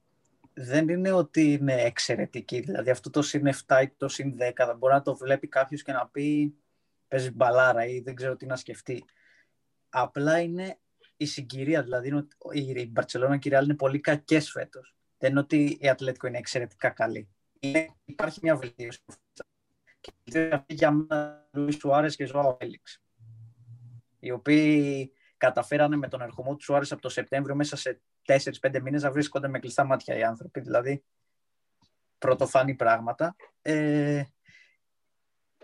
[0.53, 2.59] δεν είναι ότι είναι εξαιρετική.
[2.59, 5.83] Δηλαδή αυτό το συν 7 ή το συν 10 δεν μπορεί να το βλέπει κάποιος
[5.83, 6.55] και να πει
[7.07, 9.05] παίζει μπαλάρα ή δεν ξέρω τι να σκεφτεί.
[9.89, 10.77] Απλά είναι
[11.23, 11.83] η συγκυρία.
[11.83, 14.95] Δηλαδή, η Μπαρσελόνα και η Ρεάλ είναι πολύ κακές φέτος.
[15.17, 17.29] Δεν είναι ότι η Ατλέτικο είναι εξαιρετικά καλή.
[17.59, 18.99] Είναι, υπάρχει μια βελτίωση.
[20.23, 23.01] Και αυτή για μένα Λουίς Σουάρες και Ζωάο Έλιξ.
[24.19, 29.03] Οι οποίοι καταφέρανε με τον ερχομό του Σουάρες από το Σεπτέμβριο μέσα σε 4-5 μήνες
[29.03, 30.59] να βρίσκονται με κλειστά μάτια οι άνθρωποι.
[30.59, 31.03] Δηλαδή,
[32.17, 33.35] πρωτοφανή πράγματα.
[33.61, 34.23] Ε,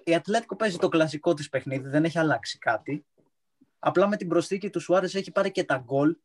[0.03, 3.05] η Ατλέτικο παίζει το κλασικό της παιχνίδι, δεν έχει αλλάξει κάτι.
[3.79, 6.17] Απλά με την προσθήκη του Σουάρες έχει πάρει και τα γκολ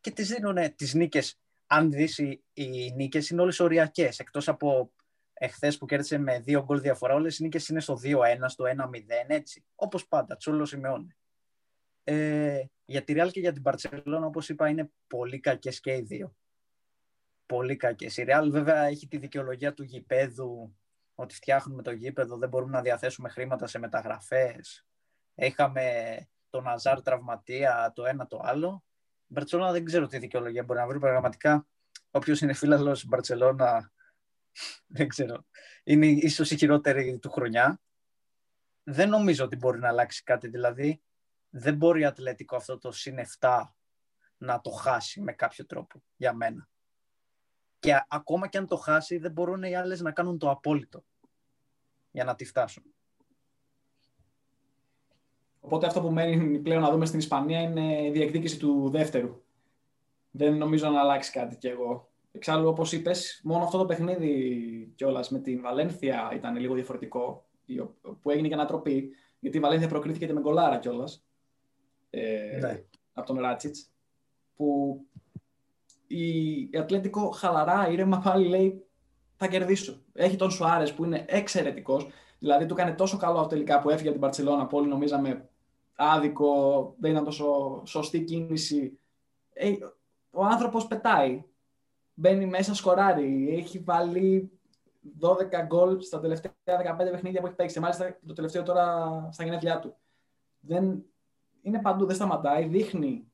[0.00, 1.40] και τις δίνουν τις νίκες.
[1.66, 4.18] Αν δεις οι, οι νίκες είναι όλες οριακές.
[4.18, 4.92] Εκτός από
[5.32, 8.16] εχθές που κέρδισε με δύο γκολ διαφορά, όλες οι νίκες είναι στο 2-1,
[8.46, 9.64] στο 1-0, έτσι.
[9.74, 11.16] Όπως πάντα, τσούλο σημειώνει.
[12.04, 16.00] Ε, Για τη Real και για την Barcelona, όπως είπα, είναι πολύ κακές και οι
[16.00, 16.36] δύο.
[17.46, 18.16] Πολύ κακές.
[18.16, 20.76] Η Real βέβαια έχει τη δικαιολογία του γηπέδου,
[21.14, 24.86] ότι φτιάχνουμε το γήπεδο, δεν μπορούμε να διαθέσουμε χρήματα σε μεταγραφές.
[25.34, 25.82] Έχαμε
[26.50, 28.84] τον Αζάρ τραυματία, το ένα το άλλο.
[29.22, 30.98] Η Μπαρτσελώνα δεν ξέρω τι δικαιολογία μπορεί να βρει.
[30.98, 31.66] Πραγματικά,
[32.10, 33.92] όποιος είναι φίλαθλο τη Μπαρτσελώνα,
[34.96, 35.44] δεν ξέρω.
[35.84, 37.80] Είναι ίσως η χειρότερη του χρονιά.
[38.82, 40.48] Δεν νομίζω ότι μπορεί να αλλάξει κάτι.
[40.48, 41.02] Δηλαδή,
[41.50, 43.62] δεν μπορεί Ατλέτικο αυτό το συν 7
[44.38, 46.68] να το χάσει με κάποιο τρόπο για μένα.
[47.78, 51.04] Και ακόμα και αν το χάσει, δεν μπορούν οι άλλες να κάνουν το απόλυτο
[52.10, 52.82] για να τη φτάσουν.
[55.60, 59.42] Οπότε αυτό που μένει πλέον να δούμε στην Ισπανία είναι η διεκδίκηση του δεύτερου.
[60.30, 62.08] Δεν νομίζω να αλλάξει κάτι κι εγώ.
[62.32, 67.46] Εξάλλου, όπως είπες, μόνο αυτό το παιχνίδι κιόλας με την Βαλένθια ήταν λίγο διαφορετικό,
[68.22, 71.24] που έγινε και ανατροπή, γιατί η Βαλένθια προκρίθηκε και με γκολάρα κιόλας
[72.10, 72.84] ε, ναι.
[73.12, 73.92] από τον Ράτσιτς.
[74.56, 75.00] Που
[76.06, 78.86] η Ατλέτικο χαλαρά, ήρεμα πάλι λέει
[79.36, 80.02] θα κερδίσω.
[80.12, 82.06] Έχει τον Σουάρες που είναι εξαιρετικός.
[82.38, 85.48] Δηλαδή του έκανε τόσο καλό τελικά που έφυγε από την Παρσελώνα που όλοι νομίζαμε
[85.96, 88.98] άδικο, δεν ήταν τόσο σωστή κίνηση.
[89.52, 89.72] Ε,
[90.30, 91.44] ο άνθρωπος πετάει.
[92.14, 93.54] Μπαίνει μέσα, σκοράρει.
[93.56, 94.58] Έχει βάλει
[95.20, 97.80] 12 γκολ στα τελευταία 15 παιχνίδια που έχει παίξει.
[97.80, 99.96] Μάλιστα το τελευταίο τώρα στα γενέθλιά του.
[100.60, 101.04] Δεν,
[101.62, 102.64] είναι παντού, δεν σταματάει.
[102.64, 103.32] Δείχνει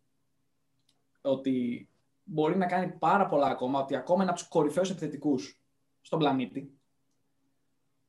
[1.20, 1.88] ότι
[2.24, 5.60] μπορεί να κάνει πάρα πολλά ακόμα, ότι ακόμα είναι από τους κορυφαίους επιθετικούς
[6.00, 6.78] στον πλανήτη.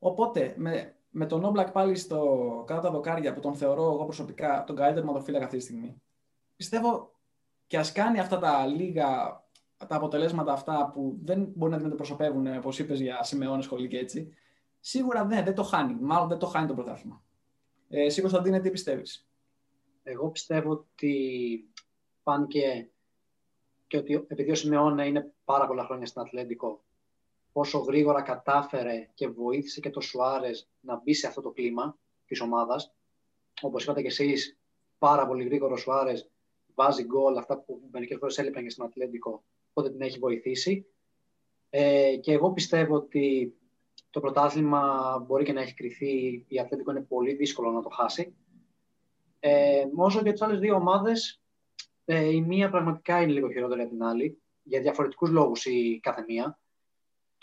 [0.06, 4.64] Οπότε, με, με τον Όμπλακ πάλι στο κάτω τα δοκάρια που τον θεωρώ εγώ προσωπικά
[4.64, 6.02] τον καλύτερο μαδοφύλακα αυτή τη στιγμή,
[6.56, 7.12] πιστεύω
[7.68, 9.44] και ας κάνει αυτά τα λίγα
[9.88, 13.98] τα αποτελέσματα αυτά που δεν μπορεί να την αντιπροσωπεύουν, όπως είπες, για Σιμεώνε, σχολή και
[13.98, 14.34] έτσι,
[14.80, 15.98] σίγουρα δεν, δεν το χάνει.
[16.02, 17.24] Μάλλον δεν το χάνει το πρωτάθλημα.
[17.90, 19.28] Ε, εσύ, Κωνσταντίνε, τι πιστεύεις;
[20.04, 21.70] Εγώ πιστεύω ότι
[22.24, 22.90] πάνε και,
[23.88, 26.85] και ότι επειδή ο Σιμεώνε είναι πάρα πολλά χρόνια στην Ατλέντικο
[27.56, 32.42] πόσο γρήγορα κατάφερε και βοήθησε και το Σουάρες να μπει σε αυτό το κλίμα της
[32.42, 32.94] ομάδας.
[33.62, 34.60] Όπως είπατε και εσείς,
[34.98, 36.30] πάρα πολύ γρήγορο ο Σουάρες
[36.74, 40.86] βάζει γκολ, αυτά που μερικές φορές έλειπαν και στον Ατλέντικο, οπότε την έχει βοηθήσει.
[41.70, 43.56] Ε, και εγώ πιστεύω ότι
[44.10, 46.46] το πρωτάθλημα μπορεί και να έχει κρυθεί.
[46.48, 48.36] Η Ατλέντικο είναι πολύ δύσκολο να το χάσει.
[49.40, 51.42] Ε, όσο για τις άλλες δύο ομάδες,
[52.06, 56.24] ε, η μία πραγματικά είναι λίγο χειρότερη από την άλλη, για διαφορετικούς λόγους η κάθε
[56.28, 56.60] μία.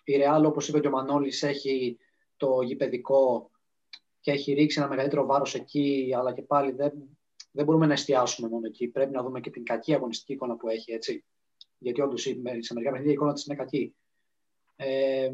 [0.05, 1.99] Η Real, όπως είπε και ο Μανώλης, έχει
[2.37, 3.51] το γηπαιδικό
[4.21, 6.93] και έχει ρίξει ένα μεγαλύτερο βάρος εκεί, αλλά και πάλι δεν,
[7.51, 8.89] δεν μπορούμε να εστιάσουμε μόνο εκεί.
[8.89, 11.25] Πρέπει να δούμε και την κακή αγωνιστική εικόνα που έχει, έτσι.
[11.79, 13.95] Γιατί όντως σε μερικά παιχνίδια η εικόνα της είναι κακή.
[14.77, 15.31] Ε,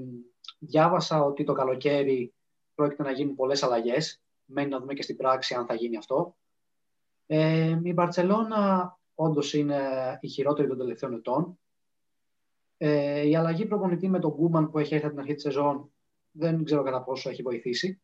[0.58, 2.34] διάβασα ότι το καλοκαίρι
[2.74, 4.22] πρόκειται να γίνουν πολλές αλλαγές.
[4.44, 6.36] Μένει να δούμε και στην πράξη αν θα γίνει αυτό.
[7.26, 9.78] Ε, η Μπαρσελόνα όντως είναι
[10.20, 11.58] η χειρότερη των τελευταίων ετών.
[12.78, 15.92] Ε, η αλλαγή προπονητή με τον Κούμαν που έχει έρθει από την αρχή της σεζόν
[16.30, 18.00] δεν ξέρω κατά πόσο έχει βοηθήσει.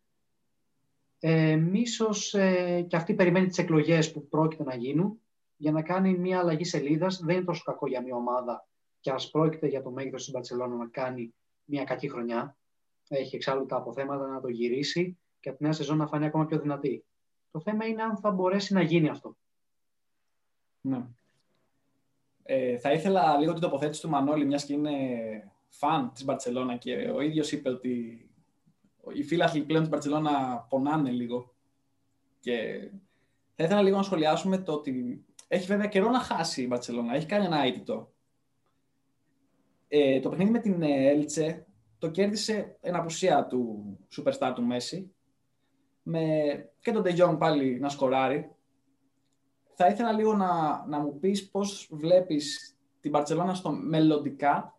[1.19, 5.21] Ε, μίσος ε, και αυτή περιμένει τις εκλογές που πρόκειται να γίνουν
[5.57, 7.19] για να κάνει μια αλλαγή σελίδας.
[7.19, 8.69] Δεν είναι τόσο κακό για μια ομάδα
[9.01, 11.35] και ας πρόκειται για το μέγεθος της Μπαρσελόνα να κάνει
[11.65, 12.57] μια κακή χρονιά.
[13.09, 16.47] Έχει εξάλλου τα αποθέματα να το γυρίσει και από τη νέα σεζόν να φανεί ακόμα
[16.47, 17.05] πιο δυνατή.
[17.51, 19.37] Το θέμα είναι αν θα μπορέσει να γίνει αυτό.
[20.81, 21.07] Ναι.
[22.47, 24.93] Ε, θα ήθελα λίγο την τοποθέτηση του Μανώλη, μιας και είναι
[25.69, 28.25] φαν της Μπαρσελόνα και ο ίδιος είπε ότι
[29.15, 31.55] οι φίλαθλοι πλέον της Μπαρσελόνα πονάνε λίγο.
[32.41, 32.89] Και
[33.55, 37.15] θα ήθελα λίγο να σχολιάσουμε το ότι έχει βέβαια καιρό να χάσει η Μπαρσελόνα.
[37.15, 38.13] Έχει κάνει ένα αίτητο.
[39.89, 41.67] Ε, το παιχνίδι με την Έλτσε
[41.99, 43.85] το κέρδισε εν απουσία του
[44.17, 45.15] superstar του Μέση.
[46.03, 46.23] Με
[46.81, 48.54] και τον Ντεγιόν πάλι να σκοράρει
[49.75, 54.79] θα ήθελα λίγο να, να μου πεις πώς βλέπεις την Μπαρτσελώνα στο μελλοντικά,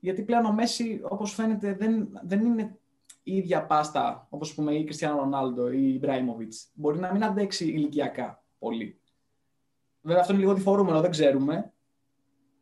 [0.00, 2.78] γιατί πλέον ο Μέση, όπως φαίνεται, δεν, δεν είναι
[3.22, 6.68] η ίδια πάστα, όπως πούμε η Κριστιανό Ρονάλντο ή η Μπράιμοβιτς.
[6.74, 9.00] Μπορεί να μην αντέξει ηλικιακά πολύ.
[10.00, 11.72] Βέβαια αυτό είναι λίγο διφορούμενο, δεν ξέρουμε.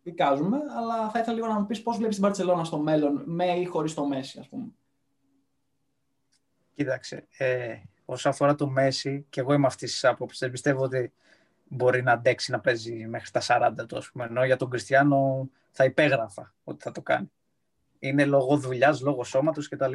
[0.03, 3.47] Δικάζουμε, αλλά θα ήθελα λίγο να μου πεις πώς βλέπεις την Μπαρτσελώνα στο μέλλον, με
[3.47, 4.67] ή χωρίς το Μέση, ας πούμε.
[6.75, 10.51] Κοίταξε, ε, όσο αφορά το Μέση, και εγώ είμαι αυτής της άποψης.
[10.51, 11.13] Πιστεύω ότι
[11.75, 14.25] μπορεί να αντέξει να παίζει μέχρι τα 40 του, πούμε.
[14.25, 17.33] Ενώ για τον Κριστιανό θα υπέγραφα ότι θα το κάνει.
[17.99, 19.93] Είναι λόγω δουλειάς, λόγω σώματος κτλ.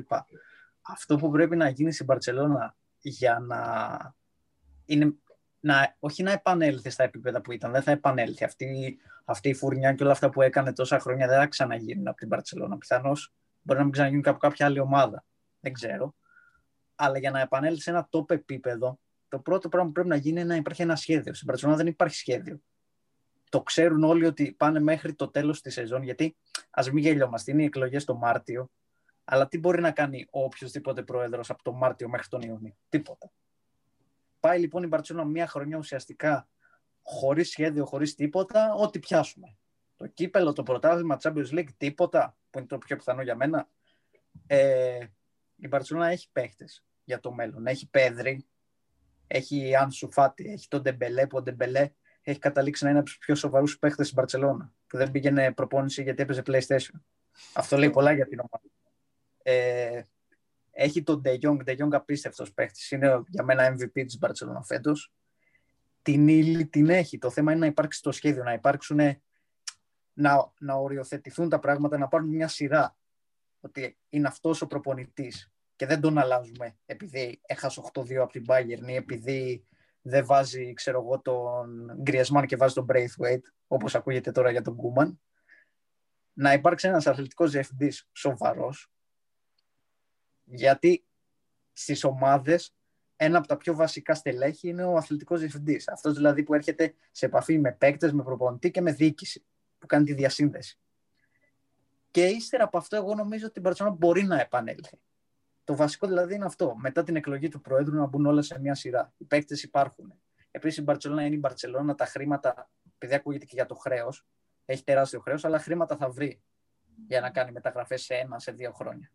[0.82, 3.60] Αυτό που πρέπει να γίνει στην Παρσελώνα για να,
[4.86, 5.13] είναι,
[5.60, 8.44] να όχι να επανέλθει στα επίπεδα που ήταν, δεν θα επανέλθει.
[8.44, 12.18] Αυτή, αυτή η φουρνιά και όλα αυτά που έκανε τόσα χρόνια δεν θα ξαναγίνουν από
[12.18, 12.78] την Παρσελώνα.
[12.78, 15.26] Πιθανώς μπορεί να μην ξαναγίνουν από κάποια άλλη ομάδα.
[15.60, 16.16] Δεν ξέρω.
[16.96, 20.40] Αλλά για να επανέλθει σε ένα top επίπεδο το πρώτο πράγμα που πρέπει να γίνει
[20.40, 21.34] είναι να υπάρχει ένα σχέδιο.
[21.34, 22.62] Στην Μπαρσελόνα δεν υπάρχει σχέδιο.
[23.50, 26.38] Το ξέρουν όλοι ότι πάνε μέχρι το τέλος της σεζόν, γιατί
[26.70, 28.70] ας μην γελιόμαστε, είναι οι εκλογές το Μάρτιο.
[29.24, 33.32] Αλλά τι μπορεί να κάνει ο οποιοδήποτε πρόεδρος από τον Μάρτιο μέχρι τον Ιούνιο; Τίποτα.
[34.40, 36.48] Πάει λοιπόν η Μπαρσελόνα μία χρονιά ουσιαστικά
[37.02, 39.58] χωρίς σχέδιο, χωρίς τίποτα, ό,τι πιάσουμε.
[39.96, 43.70] Το κύπελο, το πρωτάθλημα, Champions League, τίποτα, που είναι το πιο πιθανό για μένα.
[44.48, 45.08] Ε,
[45.56, 47.66] η Μπαρσελόνα έχει παίχτες για το μέλλον.
[47.66, 48.45] Έχει Πέδρι,
[49.28, 51.90] έχει Άνσου Φάτι, έχει τον Ντεμπελέ, που ο Ντεμπελέ
[52.22, 56.04] έχει καταλήξει να είναι από τους πιο σοβαρούς παίχτες στην Μπαρσελόνα, που δεν πήγαινε προπόνηση
[56.04, 57.00] γιατί έπαιζε PlayStation.
[57.54, 58.63] Αυτό λέει πολλά για την ομάδα.
[59.44, 60.02] Ε,
[60.72, 62.96] έχει τον De Jong, De Jong απίστευτος παίχτη.
[62.96, 65.13] Είναι για μένα MVP της Μπαρσελόνα φέτος.
[66.02, 67.18] Την ύλη την έχει.
[67.18, 69.00] Το θέμα είναι να υπάρξει το σχέδιο, να υπάρξουν.
[70.13, 72.98] Να, να οριοθετηθούν τα πράγματα, να πάρουν μια σειρά.
[73.60, 78.88] Ότι είναι αυτός ο προπονητής και δεν τον αλλάζουμε επειδή έχασε 8-2 από την Bayern
[78.88, 79.68] ή επειδή
[80.02, 84.76] δεν βάζει, ξέρω εγώ, τον Griezmann και βάζει τον Braithwaite, όπως ακούγεται τώρα για τον
[84.76, 85.22] Κούμαν.
[86.34, 88.92] Να υπάρξει ένας αθλητικός διευθυντής σοβαρός,
[90.44, 91.06] γιατί
[91.74, 92.76] στις ομάδες
[93.16, 95.88] ένα από τα πιο βασικά στελέχη είναι ο αθλητικός διευθυντής.
[95.88, 99.46] Αυτός δηλαδή που έρχεται σε επαφή με παίκτες, με προπονητή και με διοίκηση,
[99.78, 100.80] που κάνει τη διασύνδεση.
[102.12, 105.00] Και ύστερα από αυτό εγώ νομίζω ότι η Μπαρτσόνα μπορεί να επανέλθει.
[105.67, 106.75] Το βασικό δηλαδή είναι αυτό.
[106.77, 109.13] Μετά την εκλογή του Προέδρου να μπουν όλα σε μια σειρά.
[109.17, 110.13] Οι παίκτες υπάρχουν.
[110.51, 111.95] Επίσης η Μπαρσελόνα είναι η Μπαρσελόνα.
[111.95, 114.25] Τα χρήματα, επειδή ακούγεται και για το χρέος,
[114.65, 116.41] έχει τεράστιο χρέος, αλλά χρήματα θα βρει
[117.08, 119.12] για να κάνει μεταγραφές σε ένα, σε δύο χρόνια.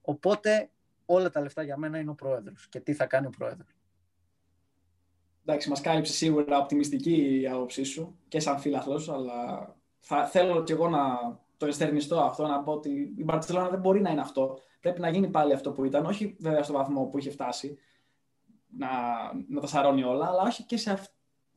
[0.00, 0.70] Οπότε
[1.06, 2.68] όλα τα λεφτά για μένα είναι ο Πρόεδρος.
[2.68, 3.76] Και τι θα κάνει ο Πρόεδρος.
[5.44, 9.68] Εντάξει, μας κάλυψε σίγουρα οπτιμιστική η άποψή σου και σαν φίλαθλος, αλλά
[9.98, 11.00] θα θέλω κι εγώ να
[11.60, 15.08] το εστερνιστώ αυτό, να πω ότι η Μπαρσελόνα δεν μπορεί να είναι αυτό πρέπει να
[15.08, 16.06] γίνει πάλι αυτό που ήταν.
[16.06, 17.78] Όχι βέβαια στο βαθμό που είχε φτάσει
[18.66, 18.88] να,
[19.48, 21.02] να τα σαρώνει όλα, αλλά όχι και, σε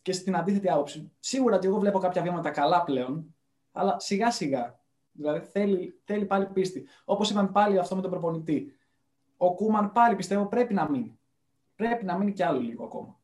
[0.02, 1.12] και στην αντίθετη άποψη.
[1.20, 3.36] Σίγουρα ότι εγώ βλέπω κάποια βήματα καλά πλέον,
[3.72, 4.82] αλλά σιγά σιγά.
[5.12, 6.88] Δηλαδή θέλει, θέλει πάλι πίστη.
[7.06, 8.76] Όπως είπαμε πάλι αυτό με τον προπονητή.
[9.38, 11.20] Ο Κούμαν πάλι πιστεύω πρέπει να μείνει.
[11.76, 13.20] Πρέπει να μείνει κι άλλο λίγο ακόμα.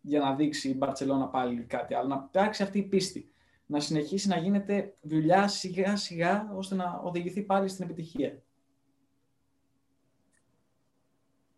[0.00, 2.08] Για να δείξει η Μπαρσελόνα πάλι κάτι άλλο.
[2.08, 3.31] Να υπάρξει αυτή η πίστη.
[3.72, 8.42] Να συνεχίσει να γίνεται δουλειά σιγά σιγά ώστε να οδηγηθεί πάλι στην επιτυχία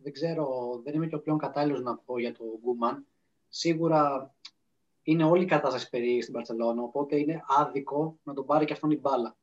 [0.04, 3.06] δεν ξέρω, δεν είμαι και ο πλέον κατάλληλος να πω για τον Γκούμαν.
[3.48, 4.34] Σίγουρα
[5.02, 8.90] είναι όλη η κατάσταση περίεργη στην Παρσελόνα, οπότε είναι άδικο να τον πάρει και αυτόν
[8.90, 9.36] η μπάλα.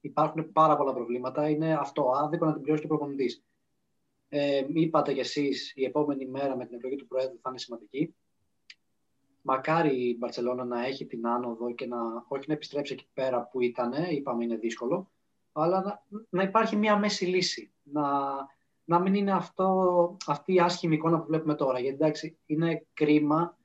[0.00, 1.48] Υπάρχουν πάρα πολλά προβλήματα.
[1.48, 3.42] Είναι αυτό, άδικο να την πληρώσει και ο προπονητής.
[4.28, 8.14] Ε, είπατε κι εσείς, η επόμενη μέρα με την εκλογή του Προέδρου θα είναι σημαντική.
[9.50, 13.60] Μακάρι η Μπαρσελόνα να έχει την άνοδο και να όχι να επιστρέψει εκεί πέρα που
[13.60, 15.10] ήταν, είπαμε είναι δύσκολο,
[15.52, 17.72] αλλά να, να υπάρχει μια μέση λύση.
[17.82, 18.02] Να,
[18.84, 21.78] να μην είναι αυτό, αυτή η άσχημη εικόνα που βλέπουμε τώρα.
[21.78, 23.58] Γιατί εντάξει, είναι κρίμα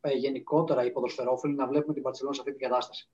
[0.00, 3.10] ε, γενικότερα οι ποδοσφαιρόφιλοι να βλέπουμε την Παρσελόνα σε αυτή την κατάσταση.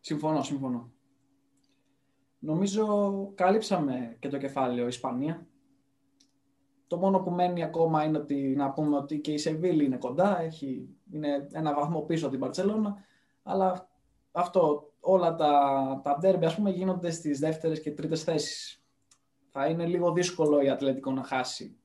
[0.00, 0.92] Συμφωνώ, συμφωνώ.
[2.38, 2.86] Νομίζω
[3.34, 5.46] κάλυψαμε και το κεφάλαιο Ισπανία.
[6.94, 10.40] Το μόνο που μένει ακόμα είναι ότι, να πούμε ότι και η Σεβίλη είναι κοντά,
[10.40, 12.96] έχει, είναι ένα βαθμό πίσω από την Παρσελόνα,
[13.42, 13.88] αλλά
[14.32, 18.84] αυτό όλα τα, τα ντέρμπι, ας πούμε, γίνονται στις δεύτερες και τρίτες θέσεις.
[19.50, 21.76] Θα είναι λίγο δύσκολο η Ατλέτικο να χάσει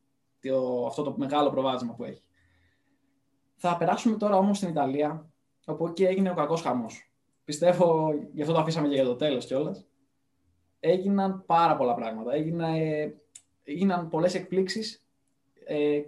[0.42, 2.24] το, αυτό το μεγάλο προβάδισμα που έχει.
[3.56, 5.30] Θα περάσουμε τώρα όμως στην Ιταλία,
[5.66, 7.12] όπου εκεί έγινε ο κακός χαμός.
[7.44, 9.88] Πιστεύω, γι' αυτό το αφήσαμε και για το τέλος κιόλας.
[10.80, 12.34] Έγιναν πάρα πολλά πράγματα.
[12.34, 13.22] Έγιναν, ε,
[13.70, 15.06] έγιναν πολλές εκπλήξεις
[15.66, 16.02] ε,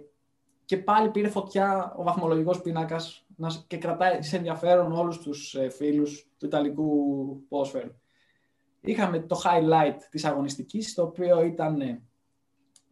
[0.64, 3.26] και πάλι πήρε φωτιά ο βαθμολογικός πίνακας
[3.66, 7.94] και κρατάει σε ενδιαφέρον όλους τους ε, φίλους του Ιταλικού ποδοσφαίρου.
[8.80, 12.02] Είχαμε το highlight της αγωνιστικής, το οποίο ήταν ε,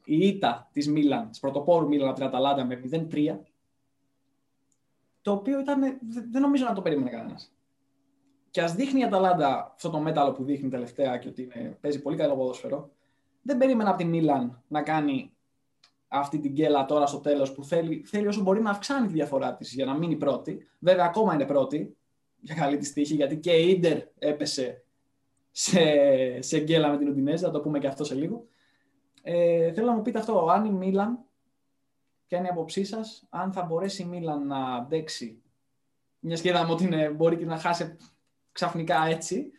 [0.04, 3.38] η ήττα της Μίλαν, της πρωτοπόρου Μίλαν από την Αταλάντα με 0-3,
[5.22, 5.80] το οποίο ήταν,
[6.30, 7.52] δεν νομίζω να το περίμενε κανένας.
[8.50, 12.02] Και ας δείχνει η Αταλάντα αυτό το μέταλλο που δείχνει τελευταία και ότι είναι, παίζει
[12.02, 12.90] πολύ καλό ποδόσφαιρο,
[13.42, 15.32] δεν περίμενα από τη Μίλαν να κάνει
[16.08, 19.54] αυτή την γκέλα τώρα στο τέλος που θέλει, θέλει όσο μπορεί να αυξάνει τη διαφορά
[19.54, 20.68] της για να μείνει πρώτη.
[20.78, 21.96] Βέβαια, ακόμα είναι πρώτη
[22.40, 24.84] για καλή της τύχη, γιατί και η Ιντερ έπεσε
[25.50, 25.80] σε,
[26.42, 28.46] σε γκέλα με την Ουντινέζα, θα το πούμε και αυτό σε λίγο.
[29.22, 31.18] Ε, θέλω να μου πείτε αυτό, αν η Μίλαν,
[32.26, 35.42] ποια είναι η άποψή σας, αν θα μπορέσει η Μίλαν να αντέξει,
[36.18, 37.96] μιας και είδαμε ότι είναι, μπορεί και να χάσει
[38.52, 39.50] ξαφνικά έτσι,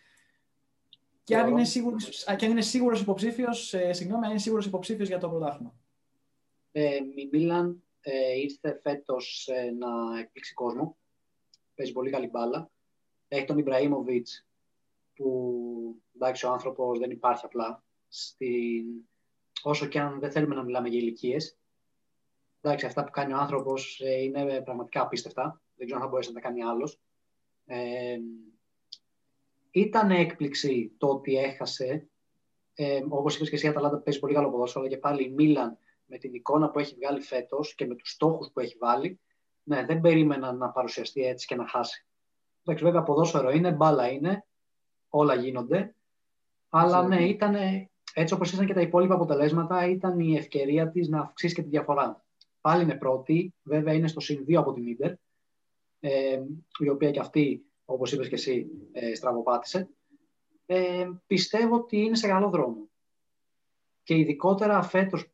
[1.31, 5.07] και αν είναι σίγουρος, και αν είναι σίγουρος υποψήφιος, ε, συγγνώμη, αν είναι σίγουρος υποψήφιος
[5.07, 5.73] για το πρωτάθλημα.
[6.71, 10.97] Ε, η Μίλαν ε, ήρθε φέτος ε, να εκπλήξει κόσμο.
[11.75, 12.71] Παίζει πολύ καλή μπάλα.
[13.27, 14.47] Έχει τον Ιμπραήμοβιτς
[15.13, 17.83] που εντάξει ο άνθρωπος δεν υπάρχει απλά.
[18.07, 18.85] Στην...
[19.61, 21.57] όσο και αν δεν θέλουμε να μιλάμε για ηλικίες.
[22.61, 25.61] Εντάξει, αυτά που κάνει ο άνθρωπος ε, είναι πραγματικά απίστευτα.
[25.75, 26.99] Δεν ξέρω αν θα μπορέσει να τα κάνει άλλος.
[27.65, 28.17] Ε,
[29.71, 32.07] ήταν έκπληξη το ότι έχασε.
[32.73, 35.29] Ε, Όπως είπες και εσύ, η Αταλάντα παίζει πολύ καλό ποδόσφαιρο, αλλά και πάλι η
[35.29, 39.19] Μίλαν με την εικόνα που έχει βγάλει φέτος και με τους στόχους που έχει βάλει,
[39.63, 42.05] ναι, δεν περίμενα να παρουσιαστεί έτσι και να χάσει.
[42.63, 44.45] Εντάξει, βέβαια, ποδόσφαιρο είναι, μπάλα είναι,
[45.09, 45.95] όλα γίνονται.
[46.69, 47.55] Αλλά ναι, ήταν
[48.13, 51.69] έτσι όπως ήταν και τα υπόλοιπα αποτελέσματα, ήταν η ευκαιρία της να αυξήσει και τη
[51.69, 52.23] διαφορά.
[52.61, 55.11] Πάλι είναι πρώτη, βέβαια είναι στο συν 2 από την ντερ,
[55.99, 56.41] ε,
[56.79, 59.89] η οποία και αυτή, όπως είπες και εσύ, ε, στραβοπάτησε.
[60.65, 62.89] Ε, πιστεύω ότι είναι σε καλό δρόμο.
[64.03, 65.31] Και ειδικότερα φέτος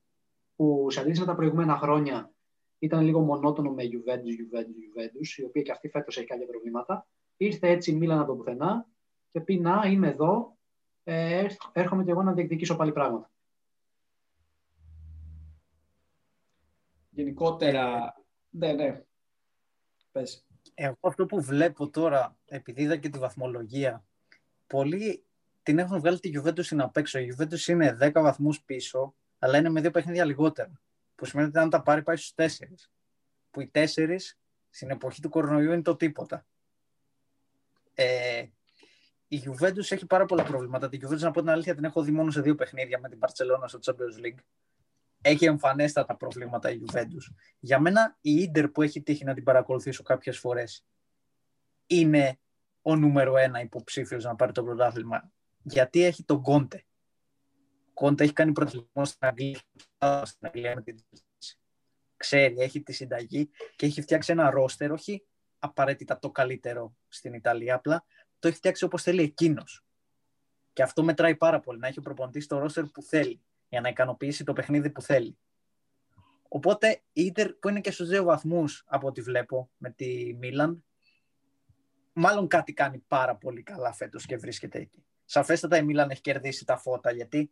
[0.55, 2.31] που σε αντίθεση με τα προηγούμενα χρόνια
[2.79, 7.07] ήταν λίγο μονότονο με Juventus, Juventus, Juventus, η οποία και αυτή φέτος έχει κάποια προβλήματα.
[7.37, 8.87] Ήρθε έτσι η Μίλαν από το πουθενά
[9.31, 10.57] και πει να είμαι εδώ,
[11.03, 13.31] ε, έρχομαι και εγώ να διεκδικήσω πάλι πράγματα.
[17.09, 18.15] Γενικότερα,
[18.49, 19.03] ναι, ναι.
[20.11, 20.46] Πες.
[20.79, 24.03] Εγώ αυτό που βλέπω τώρα, επειδή είδα και τη βαθμολογία,
[24.67, 25.23] πολλοί
[25.63, 27.19] την έχουν βγάλει τη Juventus στην απέξω.
[27.19, 30.81] Η Juventus είναι 10 βαθμούς πίσω, αλλά είναι με δύο παιχνίδια λιγότερα.
[31.15, 32.89] Που σημαίνει ότι αν τα πάρει πάει στους 4.
[33.51, 34.17] Που οι 4
[34.69, 36.45] στην εποχή του κορονοϊού είναι το τίποτα.
[37.93, 38.45] Ε,
[39.27, 40.89] η Juventus έχει πάρα πολλά προβλήματα.
[40.89, 43.19] Την Juventus, να πω την αλήθεια, την έχω δει μόνο σε δύο παιχνίδια με την
[43.21, 44.39] Barcelona στο Champions League.
[45.21, 47.33] Έχει εμφανέστατα προβλήματα η Juventus.
[47.59, 50.85] Για μένα, η Inter που έχει τύχει να την παρακολουθήσω κάποιες φορές
[51.87, 52.39] είναι
[52.81, 55.31] ο νούμερο ένα υποψήφιος να πάρει το πρωτάθλημα.
[55.63, 56.85] Γιατί έχει τον Κόντε.
[57.87, 59.59] Ο Κόντε έχει κάνει πρωταθλητισμό στην Αγγλία,
[60.25, 60.95] στην Αγγλία με την
[62.17, 65.25] Ξέρει, έχει τη συνταγή και έχει φτιάξει ένα ρόστερ, όχι
[65.59, 68.05] απαραίτητα το καλύτερο στην Ιταλία, απλά
[68.39, 69.85] το έχει φτιάξει όπως θέλει εκείνος.
[70.73, 73.89] Και αυτό μετράει πάρα πολύ, να έχει ο προπονητής το ρόστερ που θέλει, για να
[73.89, 75.37] ικανοποιήσει το παιχνίδι που θέλει.
[76.47, 80.85] Οπότε η Ιντερ που είναι και στους δύο βαθμούς από ό,τι βλέπω με τη Μίλαν,
[82.13, 85.05] μάλλον κάτι κάνει πάρα πολύ καλά φέτος και βρίσκεται εκεί.
[85.25, 87.51] Σαφέστατα η Μίλαν έχει κερδίσει τα φώτα γιατί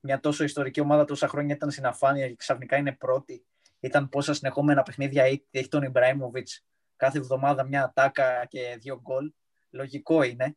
[0.00, 3.46] μια τόσο ιστορική ομάδα τόσα χρόνια ήταν στην αφάνεια και ξαφνικά είναι πρώτη.
[3.80, 6.64] Ήταν πόσα συνεχόμενα παιχνίδια έχει τον Ιμπραήμοβιτς
[6.96, 9.32] κάθε εβδομάδα μια ατάκα και δύο γκολ
[9.70, 10.56] λογικό είναι.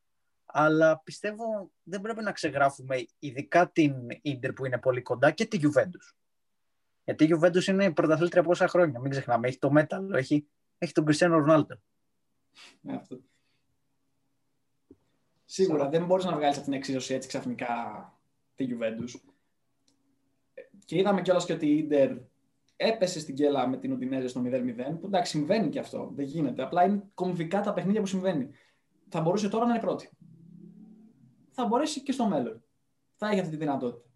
[0.52, 5.60] Αλλά πιστεύω δεν πρέπει να ξεγράφουμε ειδικά την Ίντερ που είναι πολύ κοντά και τη
[5.62, 6.16] Juventus.
[7.04, 9.00] Γιατί η Juventus είναι πρωταθλήτρια πόσα χρόνια.
[9.00, 9.48] Μην ξεχνάμε.
[9.48, 11.76] Έχει το μέταλλο, έχει, έχει τον Κριστιανό Ρονάλντο.
[12.82, 13.20] Ναι, αυτό.
[15.46, 17.68] Σίγουρα δεν μπορείς να βγάλεις από την εξίσωση έτσι ξαφνικά
[18.56, 19.20] τη Juventus.
[20.86, 22.18] Και είδαμε κιόλας και ότι η Ίντερ
[22.76, 24.48] έπεσε στην κέλα με την Οντινέζε στο 0-0.
[25.00, 26.12] Που εντάξει, συμβαίνει και αυτό.
[26.16, 26.64] Δεν γίνεται.
[26.64, 28.50] Απλά είναι κομβικά τα παιχνίδια που συμβαίνει
[29.10, 30.10] θα μπορούσε τώρα να είναι πρώτη.
[31.60, 32.64] Θα μπορέσει και στο μέλλον.
[33.16, 34.10] Θα έχει αυτή τη δυνατότητα.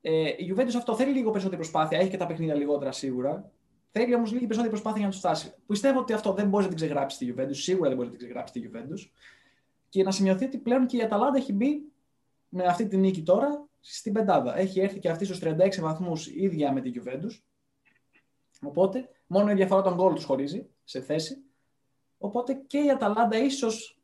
[0.00, 1.98] Ε, η Juventus αυτό θέλει λίγο περισσότερη προσπάθεια.
[1.98, 3.50] Έχει και τα παιχνίδια λιγότερα σίγουρα.
[3.90, 5.54] Θέλει όμως λίγη περισσότερη προσπάθεια για να του φτάσει.
[5.66, 7.54] Πιστεύω ότι αυτό δεν μπορεί να την ξεγράψει τη Juventus.
[7.54, 9.10] Σίγουρα δεν μπορεί να την ξεγράψει τη Juventus.
[9.88, 11.82] Και να σημειωθεί ότι πλέον και η Αταλάντα έχει μπει
[12.48, 14.58] με αυτή τη νίκη τώρα στην πεντάδα.
[14.58, 17.40] Έχει έρθει και αυτή στους 36 βαθμούς ίδια με τη Juventus.
[18.62, 21.36] Οπότε μόνο η διαφορά των γκολ τους χωρίζει σε θέση.
[22.18, 23.97] Οπότε και η Αταλάντα ίσως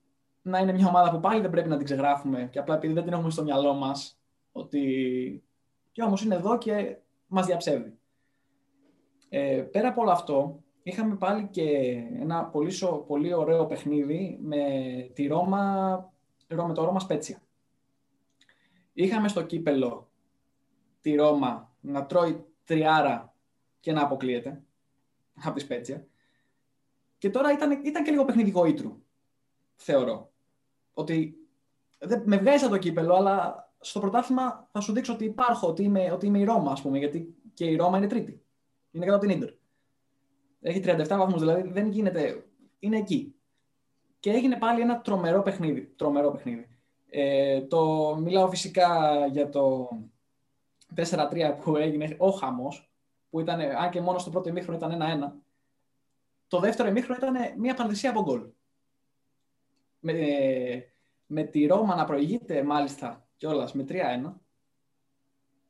[0.46, 3.04] να είναι μια ομάδα που πάλι δεν πρέπει να την ξεγράφουμε και απλά επειδή δεν
[3.04, 4.20] την έχουμε στο μυαλό μας,
[4.52, 5.44] ότι
[5.92, 7.98] και όμως είναι εδώ και μας διαψεύδει.
[9.28, 11.68] Ε, πέρα από όλο αυτό, είχαμε πάλι και
[12.20, 12.72] ένα πολύ,
[13.06, 14.64] πολύ ωραίο παιχνίδι με,
[15.12, 16.12] τη Ρώμα,
[16.48, 17.42] με το Ρώμα Σπέτσια.
[18.92, 20.10] Είχαμε στο κύπελο
[21.00, 23.34] τη Ρώμα να τρώει τριάρα
[23.80, 24.62] και να αποκλείεται
[25.44, 26.06] από τη Σπέτσια.
[27.18, 29.02] Και τώρα ήταν, ήταν και λίγο παιχνίδι γοήτρου,
[29.74, 30.32] θεωρώ
[30.94, 31.36] ότι
[31.98, 36.10] δεν, με βγάζει το κύπελο, αλλά στο πρωτάθλημα θα σου δείξω ότι υπάρχω, ότι είμαι,
[36.12, 38.42] ότι είμαι η Ρώμα, ας πούμε, γιατί και η Ρώμα είναι τρίτη.
[38.90, 39.50] Είναι κάτω από την Ίντερ.
[40.60, 42.44] Έχει 37 βαθμούς, δηλαδή δεν γίνεται,
[42.78, 43.34] είναι εκεί.
[44.20, 45.92] Και έγινε πάλι ένα τρομερό παιχνίδι.
[45.96, 46.68] Τρομερό παιχνίδι.
[47.08, 49.88] Ε, το, μιλάω φυσικά για το
[50.96, 52.90] 4-3 που έγινε ο χαμός,
[53.30, 55.32] που ήταν, αν και μόνο στο πρώτο ημίχρονο ήταν 1-1.
[56.48, 58.46] Το δεύτερο ημίχρονο ήταν μια πανδυσία από γκολ
[60.04, 60.93] με,
[61.26, 64.32] με τη Ρώμα να προηγείται μάλιστα κιόλας με 3-1,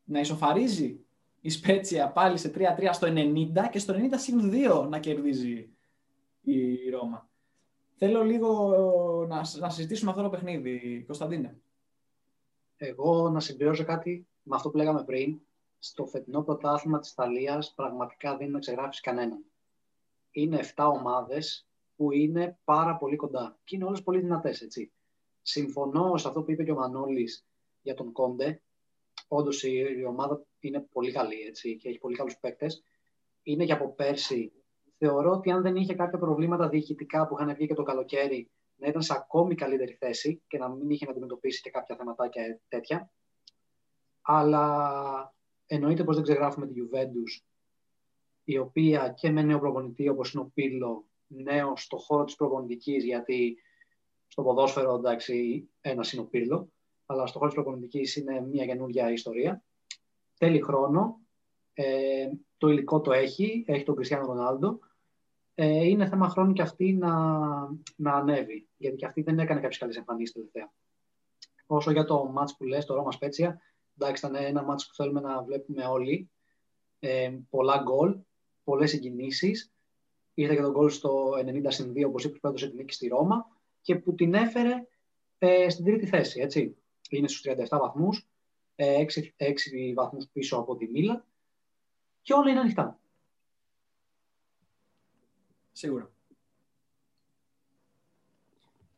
[0.05, 1.05] να ισοφαρίζει
[1.41, 5.69] η Σπέτσια πάλι σε 3-3 στο 90 και στο 90 συν 2 να κερδίζει
[6.41, 7.29] η Ρώμα.
[7.97, 8.77] Θέλω λίγο
[9.29, 11.59] να, να συζητήσουμε αυτό το παιχνίδι, Κωνσταντίνε.
[12.77, 15.41] Εγώ να συμπληρώσω κάτι με αυτό που λέγαμε πριν.
[15.79, 19.45] Στο φετινό πρωτάθλημα της Ιταλίας πραγματικά δεν είναι να ξεγράψει κανέναν.
[20.31, 23.59] Είναι 7 ομάδες που είναι πάρα πολύ κοντά.
[23.65, 24.93] Και είναι όλες πολύ δυνατές, έτσι.
[25.47, 27.47] Συμφωνώ σε αυτό που είπε και ο Μανώλης
[27.83, 28.63] για τον Κόντε.
[29.29, 32.83] όντως η, η, ομάδα είναι πολύ καλή έτσι, και έχει πολύ καλούς παίκτες.
[33.43, 34.53] Είναι και από πέρσι.
[34.99, 38.89] Θεωρώ ότι αν δεν είχε κάποια προβλήματα διοικητικά που είχαν βγει και το καλοκαίρι, να
[38.89, 43.11] ήταν σε ακόμη καλύτερη θέση και να μην είχε να αντιμετωπίσει και κάποια θεματάκια τέτοια.
[44.23, 45.35] Αλλά
[45.67, 47.45] εννοείται πως δεν ξεγράφουμε τη Juventus,
[48.45, 53.05] η οποία και με νέο προπονητή όπως είναι ο Πύλο, νέο στο χώρο της προπονητικής,
[53.05, 53.57] γιατί
[54.35, 56.73] στο ποδόσφαιρο εντάξει ένα είναι ο Πύλο,
[57.07, 59.63] αλλά στο χώρο της προπονητικής είναι μια καινούργια ιστορία.
[60.35, 61.21] Θέλει χρόνο,
[61.73, 64.79] ε, το υλικό το έχει, έχει τον Κριστιανό Ρονάλντο,
[65.55, 67.13] ε, είναι θέμα χρόνου και αυτή να,
[67.97, 68.69] να ανέβει.
[68.77, 70.73] Γιατί και αυτή δεν έκανε κάποιες καλές εμφανίσεις τελευταία.
[71.67, 73.61] Όσο για το match που λες, το Ρώμα Σπέτσια,
[73.99, 76.31] εντάξει, ήταν ένα match που θέλουμε να βλέπουμε όλοι.
[76.99, 78.19] Ε, πολλά γκολ,
[78.65, 79.73] πολλές συγκινήσεις.
[80.35, 83.53] Ήρθε και τον γκολ στο 90 2, όπως είπες, που έδωσε την νίκη στη Ρώμα
[83.85, 84.87] και που την έφερε
[85.39, 86.41] ε, στην τρίτη θέση.
[86.41, 86.77] Έτσι.
[87.11, 88.29] Είναι στους 37 βαθμούς,
[88.75, 91.27] ε, 6, 6 βαθμούς πίσω από τη Μίλα
[92.23, 92.99] και όλα είναι ανοιχτά.
[95.73, 96.11] Σίγουρα.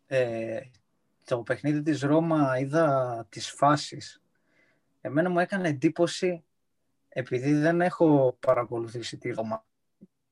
[0.06, 0.60] Ε,
[1.24, 4.22] το παιχνίδι της Ρώμα είδα τις φάσεις.
[5.00, 6.44] Εμένα μου έκανε εντύπωση,
[7.08, 9.66] επειδή δεν έχω παρακολουθήσει τη Ρώμα,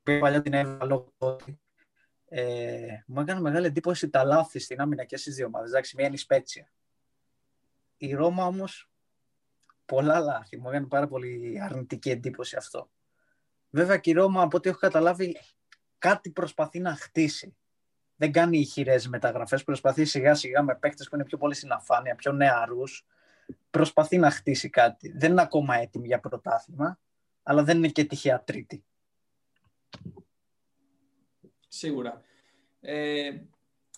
[0.03, 1.57] παλιά την έβαλα τότε,
[2.27, 5.69] ε, μου έκανε μεγάλη εντύπωση τα λάθη στην άμυνα και στις δύο ομάδες.
[5.69, 6.71] Εντάξει, μία είναι η Σπέτσια.
[7.97, 8.89] Η Ρώμα όμως,
[9.85, 10.57] πολλά λάθη.
[10.57, 12.89] Μου έκανε πάρα πολύ αρνητική εντύπωση αυτό.
[13.69, 15.37] Βέβαια και η Ρώμα, από ό,τι έχω καταλάβει,
[15.97, 17.55] κάτι προσπαθεί να χτίσει.
[18.15, 19.63] Δεν κάνει ηχηρές μεταγραφές.
[19.63, 23.05] Προσπαθεί σιγά σιγά με παίχτε που είναι πιο πολύ στην αφάνεια, πιο νεαρούς.
[23.69, 25.13] Προσπαθεί να χτίσει κάτι.
[25.17, 26.99] Δεν είναι ακόμα έτοιμη για πρωτάθλημα,
[27.43, 28.83] αλλά δεν είναι και τυχαία τρίτη.
[31.75, 32.21] Σίγουρα.
[32.81, 33.31] Ε,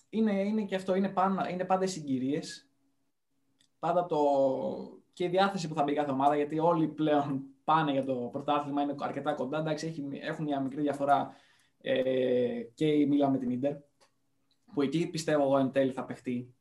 [0.09, 2.69] είναι, είναι και αυτό, είναι, πάντα, είναι πάντα οι συγκυρίες.
[3.79, 4.17] Πάντα το,
[5.13, 8.81] και η διάθεση που θα μπει κάθε ομάδα, γιατί όλοι πλέον πάνε για το πρωτάθλημα,
[8.81, 9.59] είναι αρκετά κοντά.
[9.59, 11.35] Εντάξει, έχουν μια μικρή διαφορά
[11.81, 13.73] ε, και η Μίλα με την Ίντερ,
[14.73, 16.55] που εκεί πιστεύω εγώ εν τέλει θα παιχτεί.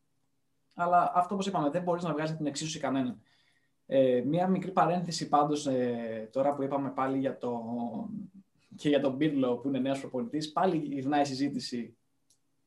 [0.74, 3.20] Αλλά αυτό όπως είπαμε, δεν μπορείς να βγάζεις την εξίσωση κανέναν.
[3.86, 7.60] Ε, μία μικρή παρένθεση πάντως ε, τώρα που είπαμε πάλι για το,
[8.76, 11.96] και για τον Μπίρλο που είναι νέος προπονητής, πάλι γυρνάει η συζήτηση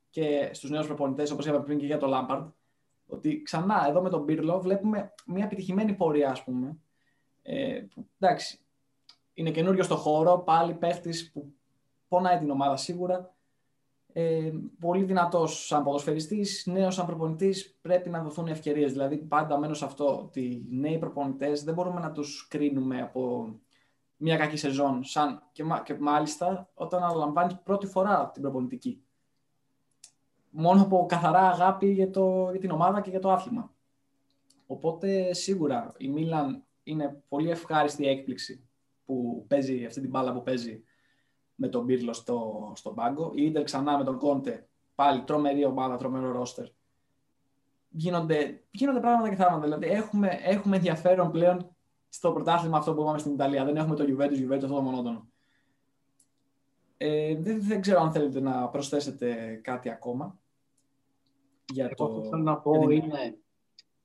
[0.09, 2.47] και στους νέους προπονητές, όπως είπαμε πριν και για το Λάμπαρντ,
[3.07, 6.77] ότι ξανά εδώ με τον Μπίρλο βλέπουμε μια επιτυχημένη πορεία, ας πούμε.
[7.41, 8.59] Ε, που, εντάξει,
[9.33, 11.53] είναι καινούριο στο χώρο, πάλι παίχτης που
[12.07, 13.33] πονάει την ομάδα σίγουρα.
[14.13, 18.91] Ε, πολύ δυνατός σαν ποδοσφαιριστής, νέος σαν προπονητής, πρέπει να δοθούν ευκαιρίες.
[18.91, 23.53] Δηλαδή, πάντα μένω σε αυτό ότι οι νέοι προπονητές δεν μπορούμε να τους κρίνουμε από
[24.21, 25.03] μια κακή σεζόν.
[25.03, 29.03] Σαν, και, και μάλιστα όταν αναλαμβάνεις πρώτη φορά την προπονητική.
[30.49, 33.73] Μόνο από καθαρά αγάπη για, το, για την ομάδα και για το άθλημα.
[34.67, 38.69] Οπότε σίγουρα η Μίλαν είναι πολύ ευχάριστη έκπληξη
[39.05, 40.83] που παίζει αυτή την μπάλα που παίζει
[41.55, 43.31] με τον Πύρλο στο, στον πάγκο.
[43.35, 44.67] Η Ίντερ ξανά με τον Κόντε.
[44.95, 46.65] Πάλι τρομερή ομάδα, τρομερό ρόστερ.
[47.89, 49.63] Γίνονται, γίνονται πράγματα και θαύματα.
[49.63, 51.75] Δηλαδή έχουμε, έχουμε ενδιαφέρον πλέον
[52.09, 53.65] στο πρωτάθλημα αυτό που είπαμε στην Ιταλία.
[53.65, 55.29] Δεν έχουμε το Juventus, Juventus αυτό το μονότονο.
[56.97, 60.39] Ε, δεν, δεν ξέρω αν θέλετε να προσθέσετε κάτι ακόμα.
[61.73, 62.23] Για Εγώ το...
[62.23, 63.37] θέλω να πω είναι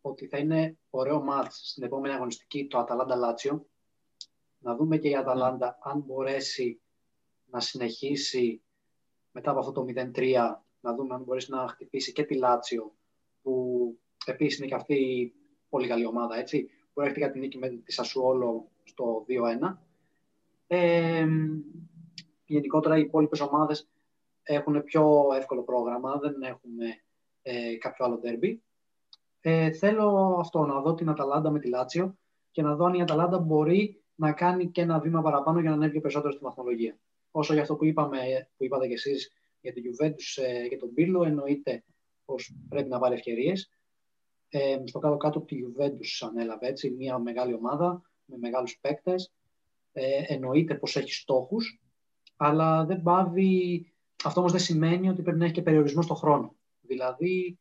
[0.00, 3.66] ότι θα είναι ωραίο μάτς στην επόμενη αγωνιστική το Αταλάντα Λάτσιο.
[4.58, 6.80] Να δούμε και η Αταλάντα αν μπορέσει
[7.50, 8.62] να συνεχίσει
[9.30, 9.84] μετά από αυτό το
[10.14, 10.34] 0-3
[10.80, 12.94] να δούμε αν μπορέσει να χτυπήσει και τη Λάτσιο
[13.42, 15.32] που επίσης είναι και αυτή
[15.68, 19.24] πολύ καλή ομάδα έτσι που έρχεται για την νίκη με τη Σασουόλο στο
[19.62, 19.76] 2-1
[20.66, 21.26] ε,
[22.44, 23.88] γενικότερα οι υπόλοιπες ομάδες
[24.42, 26.86] έχουν πιο εύκολο πρόγραμμα δεν έχουμε
[27.42, 28.62] ε, κάποιο άλλο τέρμπι
[29.40, 32.18] ε, θέλω αυτό να δω την Αταλάντα με τη Λάτσιο
[32.50, 35.76] και να δω αν η Αταλάντα μπορεί να κάνει και ένα βήμα παραπάνω για να
[35.76, 36.98] ανέβει περισσότερο στη βαθμολογία.
[37.30, 38.18] Όσο για αυτό που, είπαμε,
[38.56, 41.84] που είπατε κι εσείς για την Juventus ε, και τον Πύρλο, εννοείται
[42.24, 43.70] πως πρέπει να πάρει ευκαιρίες.
[44.56, 49.32] Ε, στο κάτω-κάτω τη Juventus ανέλαβε έτσι, μια μεγάλη ομάδα με μεγάλους παίκτες.
[49.92, 51.80] Ε, εννοείται πως έχει στόχους,
[52.36, 53.86] αλλά δεν πάβει...
[54.24, 56.54] Αυτό όμως δεν σημαίνει ότι πρέπει να έχει και περιορισμό στο χρόνο.
[56.80, 57.58] Δηλαδή,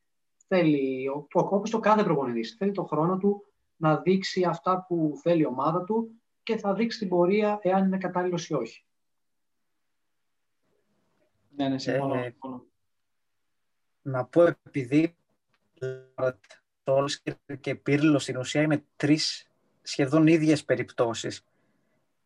[0.47, 5.45] θέλει, όπως το κάθε προπονητής, θέλει το χρόνο του να δείξει αυτά που θέλει η
[5.45, 8.85] ομάδα του και θα δείξει την πορεία εάν είναι κατάλληλος ή όχι.
[11.55, 12.15] Ναι, ναι, συμφωνώ.
[12.15, 12.35] Ε,
[14.01, 15.15] να πω επειδή
[17.59, 19.47] και Πύρλος στην ουσία είναι τρεις
[19.81, 21.45] σχεδόν ίδιες περιπτώσεις.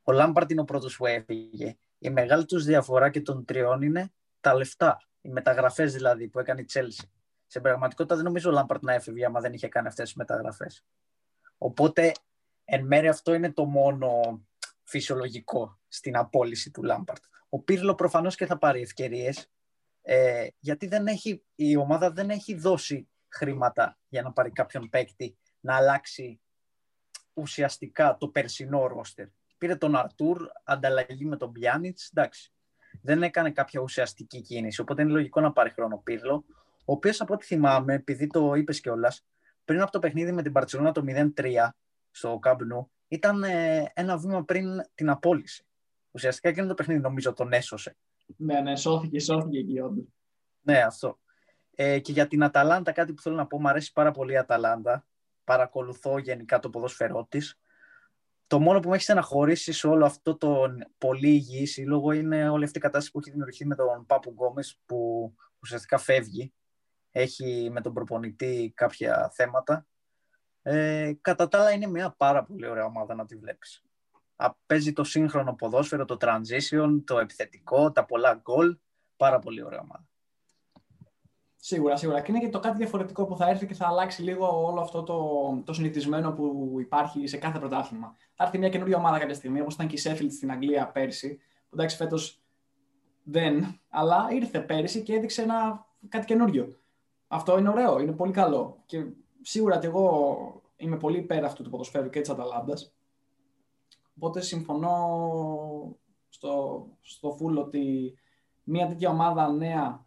[0.04, 1.78] Ο Λάμπαρτ είναι ο πρώτος που έφυγε.
[2.00, 5.02] Η μεγάλη τους διαφορά και των τριών είναι τα λεφτά.
[5.22, 7.12] Οι μεταγραφές δηλαδή που έκανε η Τσέλση.
[7.48, 10.86] Σε πραγματικότητα δεν νομίζω ο Λάμπαρτ να έφευγε άμα δεν είχε κάνει αυτές τις μεταγραφές.
[11.58, 12.12] Οπότε
[12.66, 14.42] εν μέρει αυτό είναι το μόνο
[14.84, 17.24] φυσιολογικό στην απόλυση του Λάμπαρτ.
[17.50, 19.50] Ο Πύρλο προφανώς και θα πάρει ευκαιρίες,
[20.02, 23.08] ε, γιατί δεν έχει, η ομάδα δεν έχει δώσει
[23.38, 26.42] χρήματα για να πάρει κάποιον παίκτη να αλλάξει
[27.34, 29.28] ουσιαστικά το περσινό ρόστερ.
[29.58, 32.52] Πήρε τον Αρτούρ, ανταλλαγή με τον Μπιάνιτς, εντάξει.
[33.02, 36.46] Δεν έκανε κάποια ουσιαστική κίνηση, οπότε είναι λογικό να πάρει χρόνο Πύρλο,
[36.86, 39.26] ο οποίος από ό,τι θυμάμαι, επειδή το είπες κιόλας,
[39.66, 41.70] πριν από το παιχνίδι με την Παρσελόνα το 0-3
[42.12, 45.66] στο Καμπνού, ήταν ε, ένα βήμα πριν την απόλυση.
[46.12, 47.96] Ουσιαστικά και το παιχνίδι νομίζω τον έσωσε.
[48.38, 50.06] Ναι, ναι, σώθηκε, σώθηκε εκεί όντως.
[50.62, 51.20] Ναι, αυτό.
[51.80, 54.38] Ε, και για την Αταλάντα, κάτι που θέλω να πω, μου αρέσει πάρα πολύ η
[54.38, 55.06] Αταλάντα.
[55.44, 57.60] Παρακολουθώ γενικά το ποδόσφαιρό της.
[58.48, 60.66] Το μόνο που με έχει στεναχωρήσει σε όλο αυτό το
[60.98, 64.80] πολύ υγιή σύλλογο είναι όλη αυτή η κατάσταση που έχει δημιουργηθεί με τον Πάπου Γκόμες,
[64.86, 66.54] που ουσιαστικά φεύγει.
[67.12, 69.88] Έχει με τον προπονητή κάποια θέματα.
[70.62, 73.84] Ε, κατά τα άλλα είναι μια πάρα πολύ ωραία ομάδα να τη βλέπεις.
[74.66, 78.78] Παίζει το σύγχρονο ποδόσφαιρο, το transition, το επιθετικό, τα πολλά γκολ.
[79.16, 80.06] Πάρα πολύ ωραία ομάδα.
[81.68, 82.22] Σίγουρα, σίγουρα.
[82.22, 85.04] Και είναι και το κάτι διαφορετικό που θα έρθει και θα αλλάξει λίγο όλο αυτό
[85.04, 88.16] το, το συνηθισμένο που υπάρχει σε κάθε πρωτάθλημα.
[88.34, 91.38] Θα έρθει μια καινούργια ομάδα κάποια στιγμή, όπως ήταν και η Sheffield στην Αγγλία πέρσι.
[91.38, 92.42] Που εντάξει, φέτος
[93.24, 96.78] δεν, αλλά ήρθε πέρσι και έδειξε ένα, κάτι καινούριο.
[97.28, 98.84] Αυτό είναι ωραίο, είναι πολύ καλό.
[98.86, 99.06] Και
[99.42, 100.38] σίγουρα και εγώ
[100.76, 102.94] είμαι πολύ υπέρ αυτού του ποδοσφαίρου και της Αταλάντας.
[104.18, 104.96] Οπότε συμφωνώ
[106.30, 108.14] στο, στο φουλ ότι
[108.64, 110.07] μια τέτοια ομάδα νέα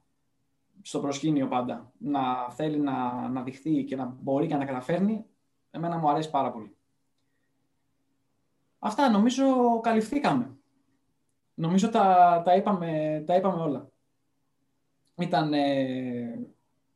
[0.83, 5.25] στο προσκήνιο πάντα να θέλει να, να δειχθεί και να μπορεί και να καταφέρνει,
[5.71, 6.77] εμένα μου αρέσει πάρα πολύ.
[8.79, 10.57] Αυτά νομίζω καλυφθήκαμε.
[11.55, 13.91] Νομίζω τα, τα, είπαμε, τα είπαμε όλα.
[15.19, 16.49] Ήταν ε,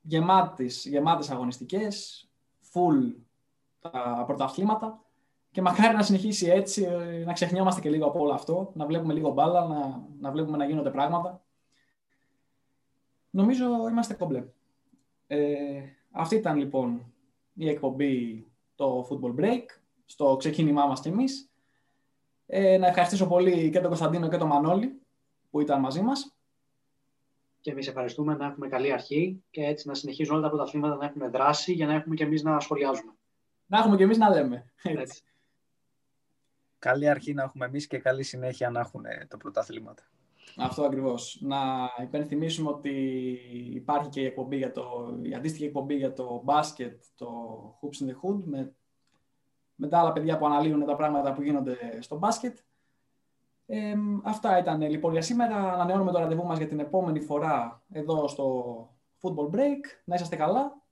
[0.03, 2.28] γεμάτες, γεμάτες αγωνιστικές,
[2.72, 3.14] full
[3.78, 5.05] τα πρωταθλήματα
[5.51, 9.12] και μακάρι να συνεχίσει έτσι, ε, να ξεχνιόμαστε και λίγο από όλο αυτό, να βλέπουμε
[9.12, 11.43] λίγο μπάλα, να, να βλέπουμε να γίνονται πράγματα.
[13.35, 14.45] Νομίζω είμαστε κομπλέ.
[15.26, 17.12] Ε, αυτή ήταν λοιπόν
[17.55, 19.64] η εκπομπή το Football Break,
[20.05, 21.51] στο ξεκίνημά μας κι εμείς.
[22.47, 25.01] Ε, να ευχαριστήσω πολύ και τον Κωνσταντίνο και τον Μανώλη
[25.51, 26.37] που ήταν μαζί μας.
[27.61, 31.05] Και εμείς ευχαριστούμε να έχουμε καλή αρχή και έτσι να συνεχίζουν όλα τα πρωταθλήματα να
[31.05, 33.12] έχουμε δράση για να έχουμε και εμείς να σχολιάζουμε.
[33.66, 34.72] Να έχουμε και εμείς να λέμε.
[34.82, 35.22] Έτσι.
[36.78, 40.03] Καλή αρχή να έχουμε εμείς και καλή συνέχεια να έχουν τα πρωταθλήματα.
[40.57, 41.38] Αυτό ακριβώς.
[41.40, 41.59] Να
[42.03, 42.90] υπενθυμίσουμε ότι
[43.72, 47.28] υπάρχει και η, εκπομπή για το, η αντίστοιχη εκπομπή για το μπάσκετ, το
[47.80, 48.74] Hoops in the Hood, με,
[49.74, 52.59] με τα άλλα παιδιά που αναλύουν τα πράγματα που γίνονται στο μπάσκετ.
[53.66, 55.72] Ε, αυτά ήταν λοιπόν για σήμερα.
[55.72, 58.74] Ανανεώνουμε το ραντεβού μας για την επόμενη φορά εδώ στο
[59.20, 59.82] Football Break.
[60.05, 60.82] Να είσαστε καλά.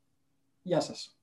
[0.63, 1.22] Γεια σας.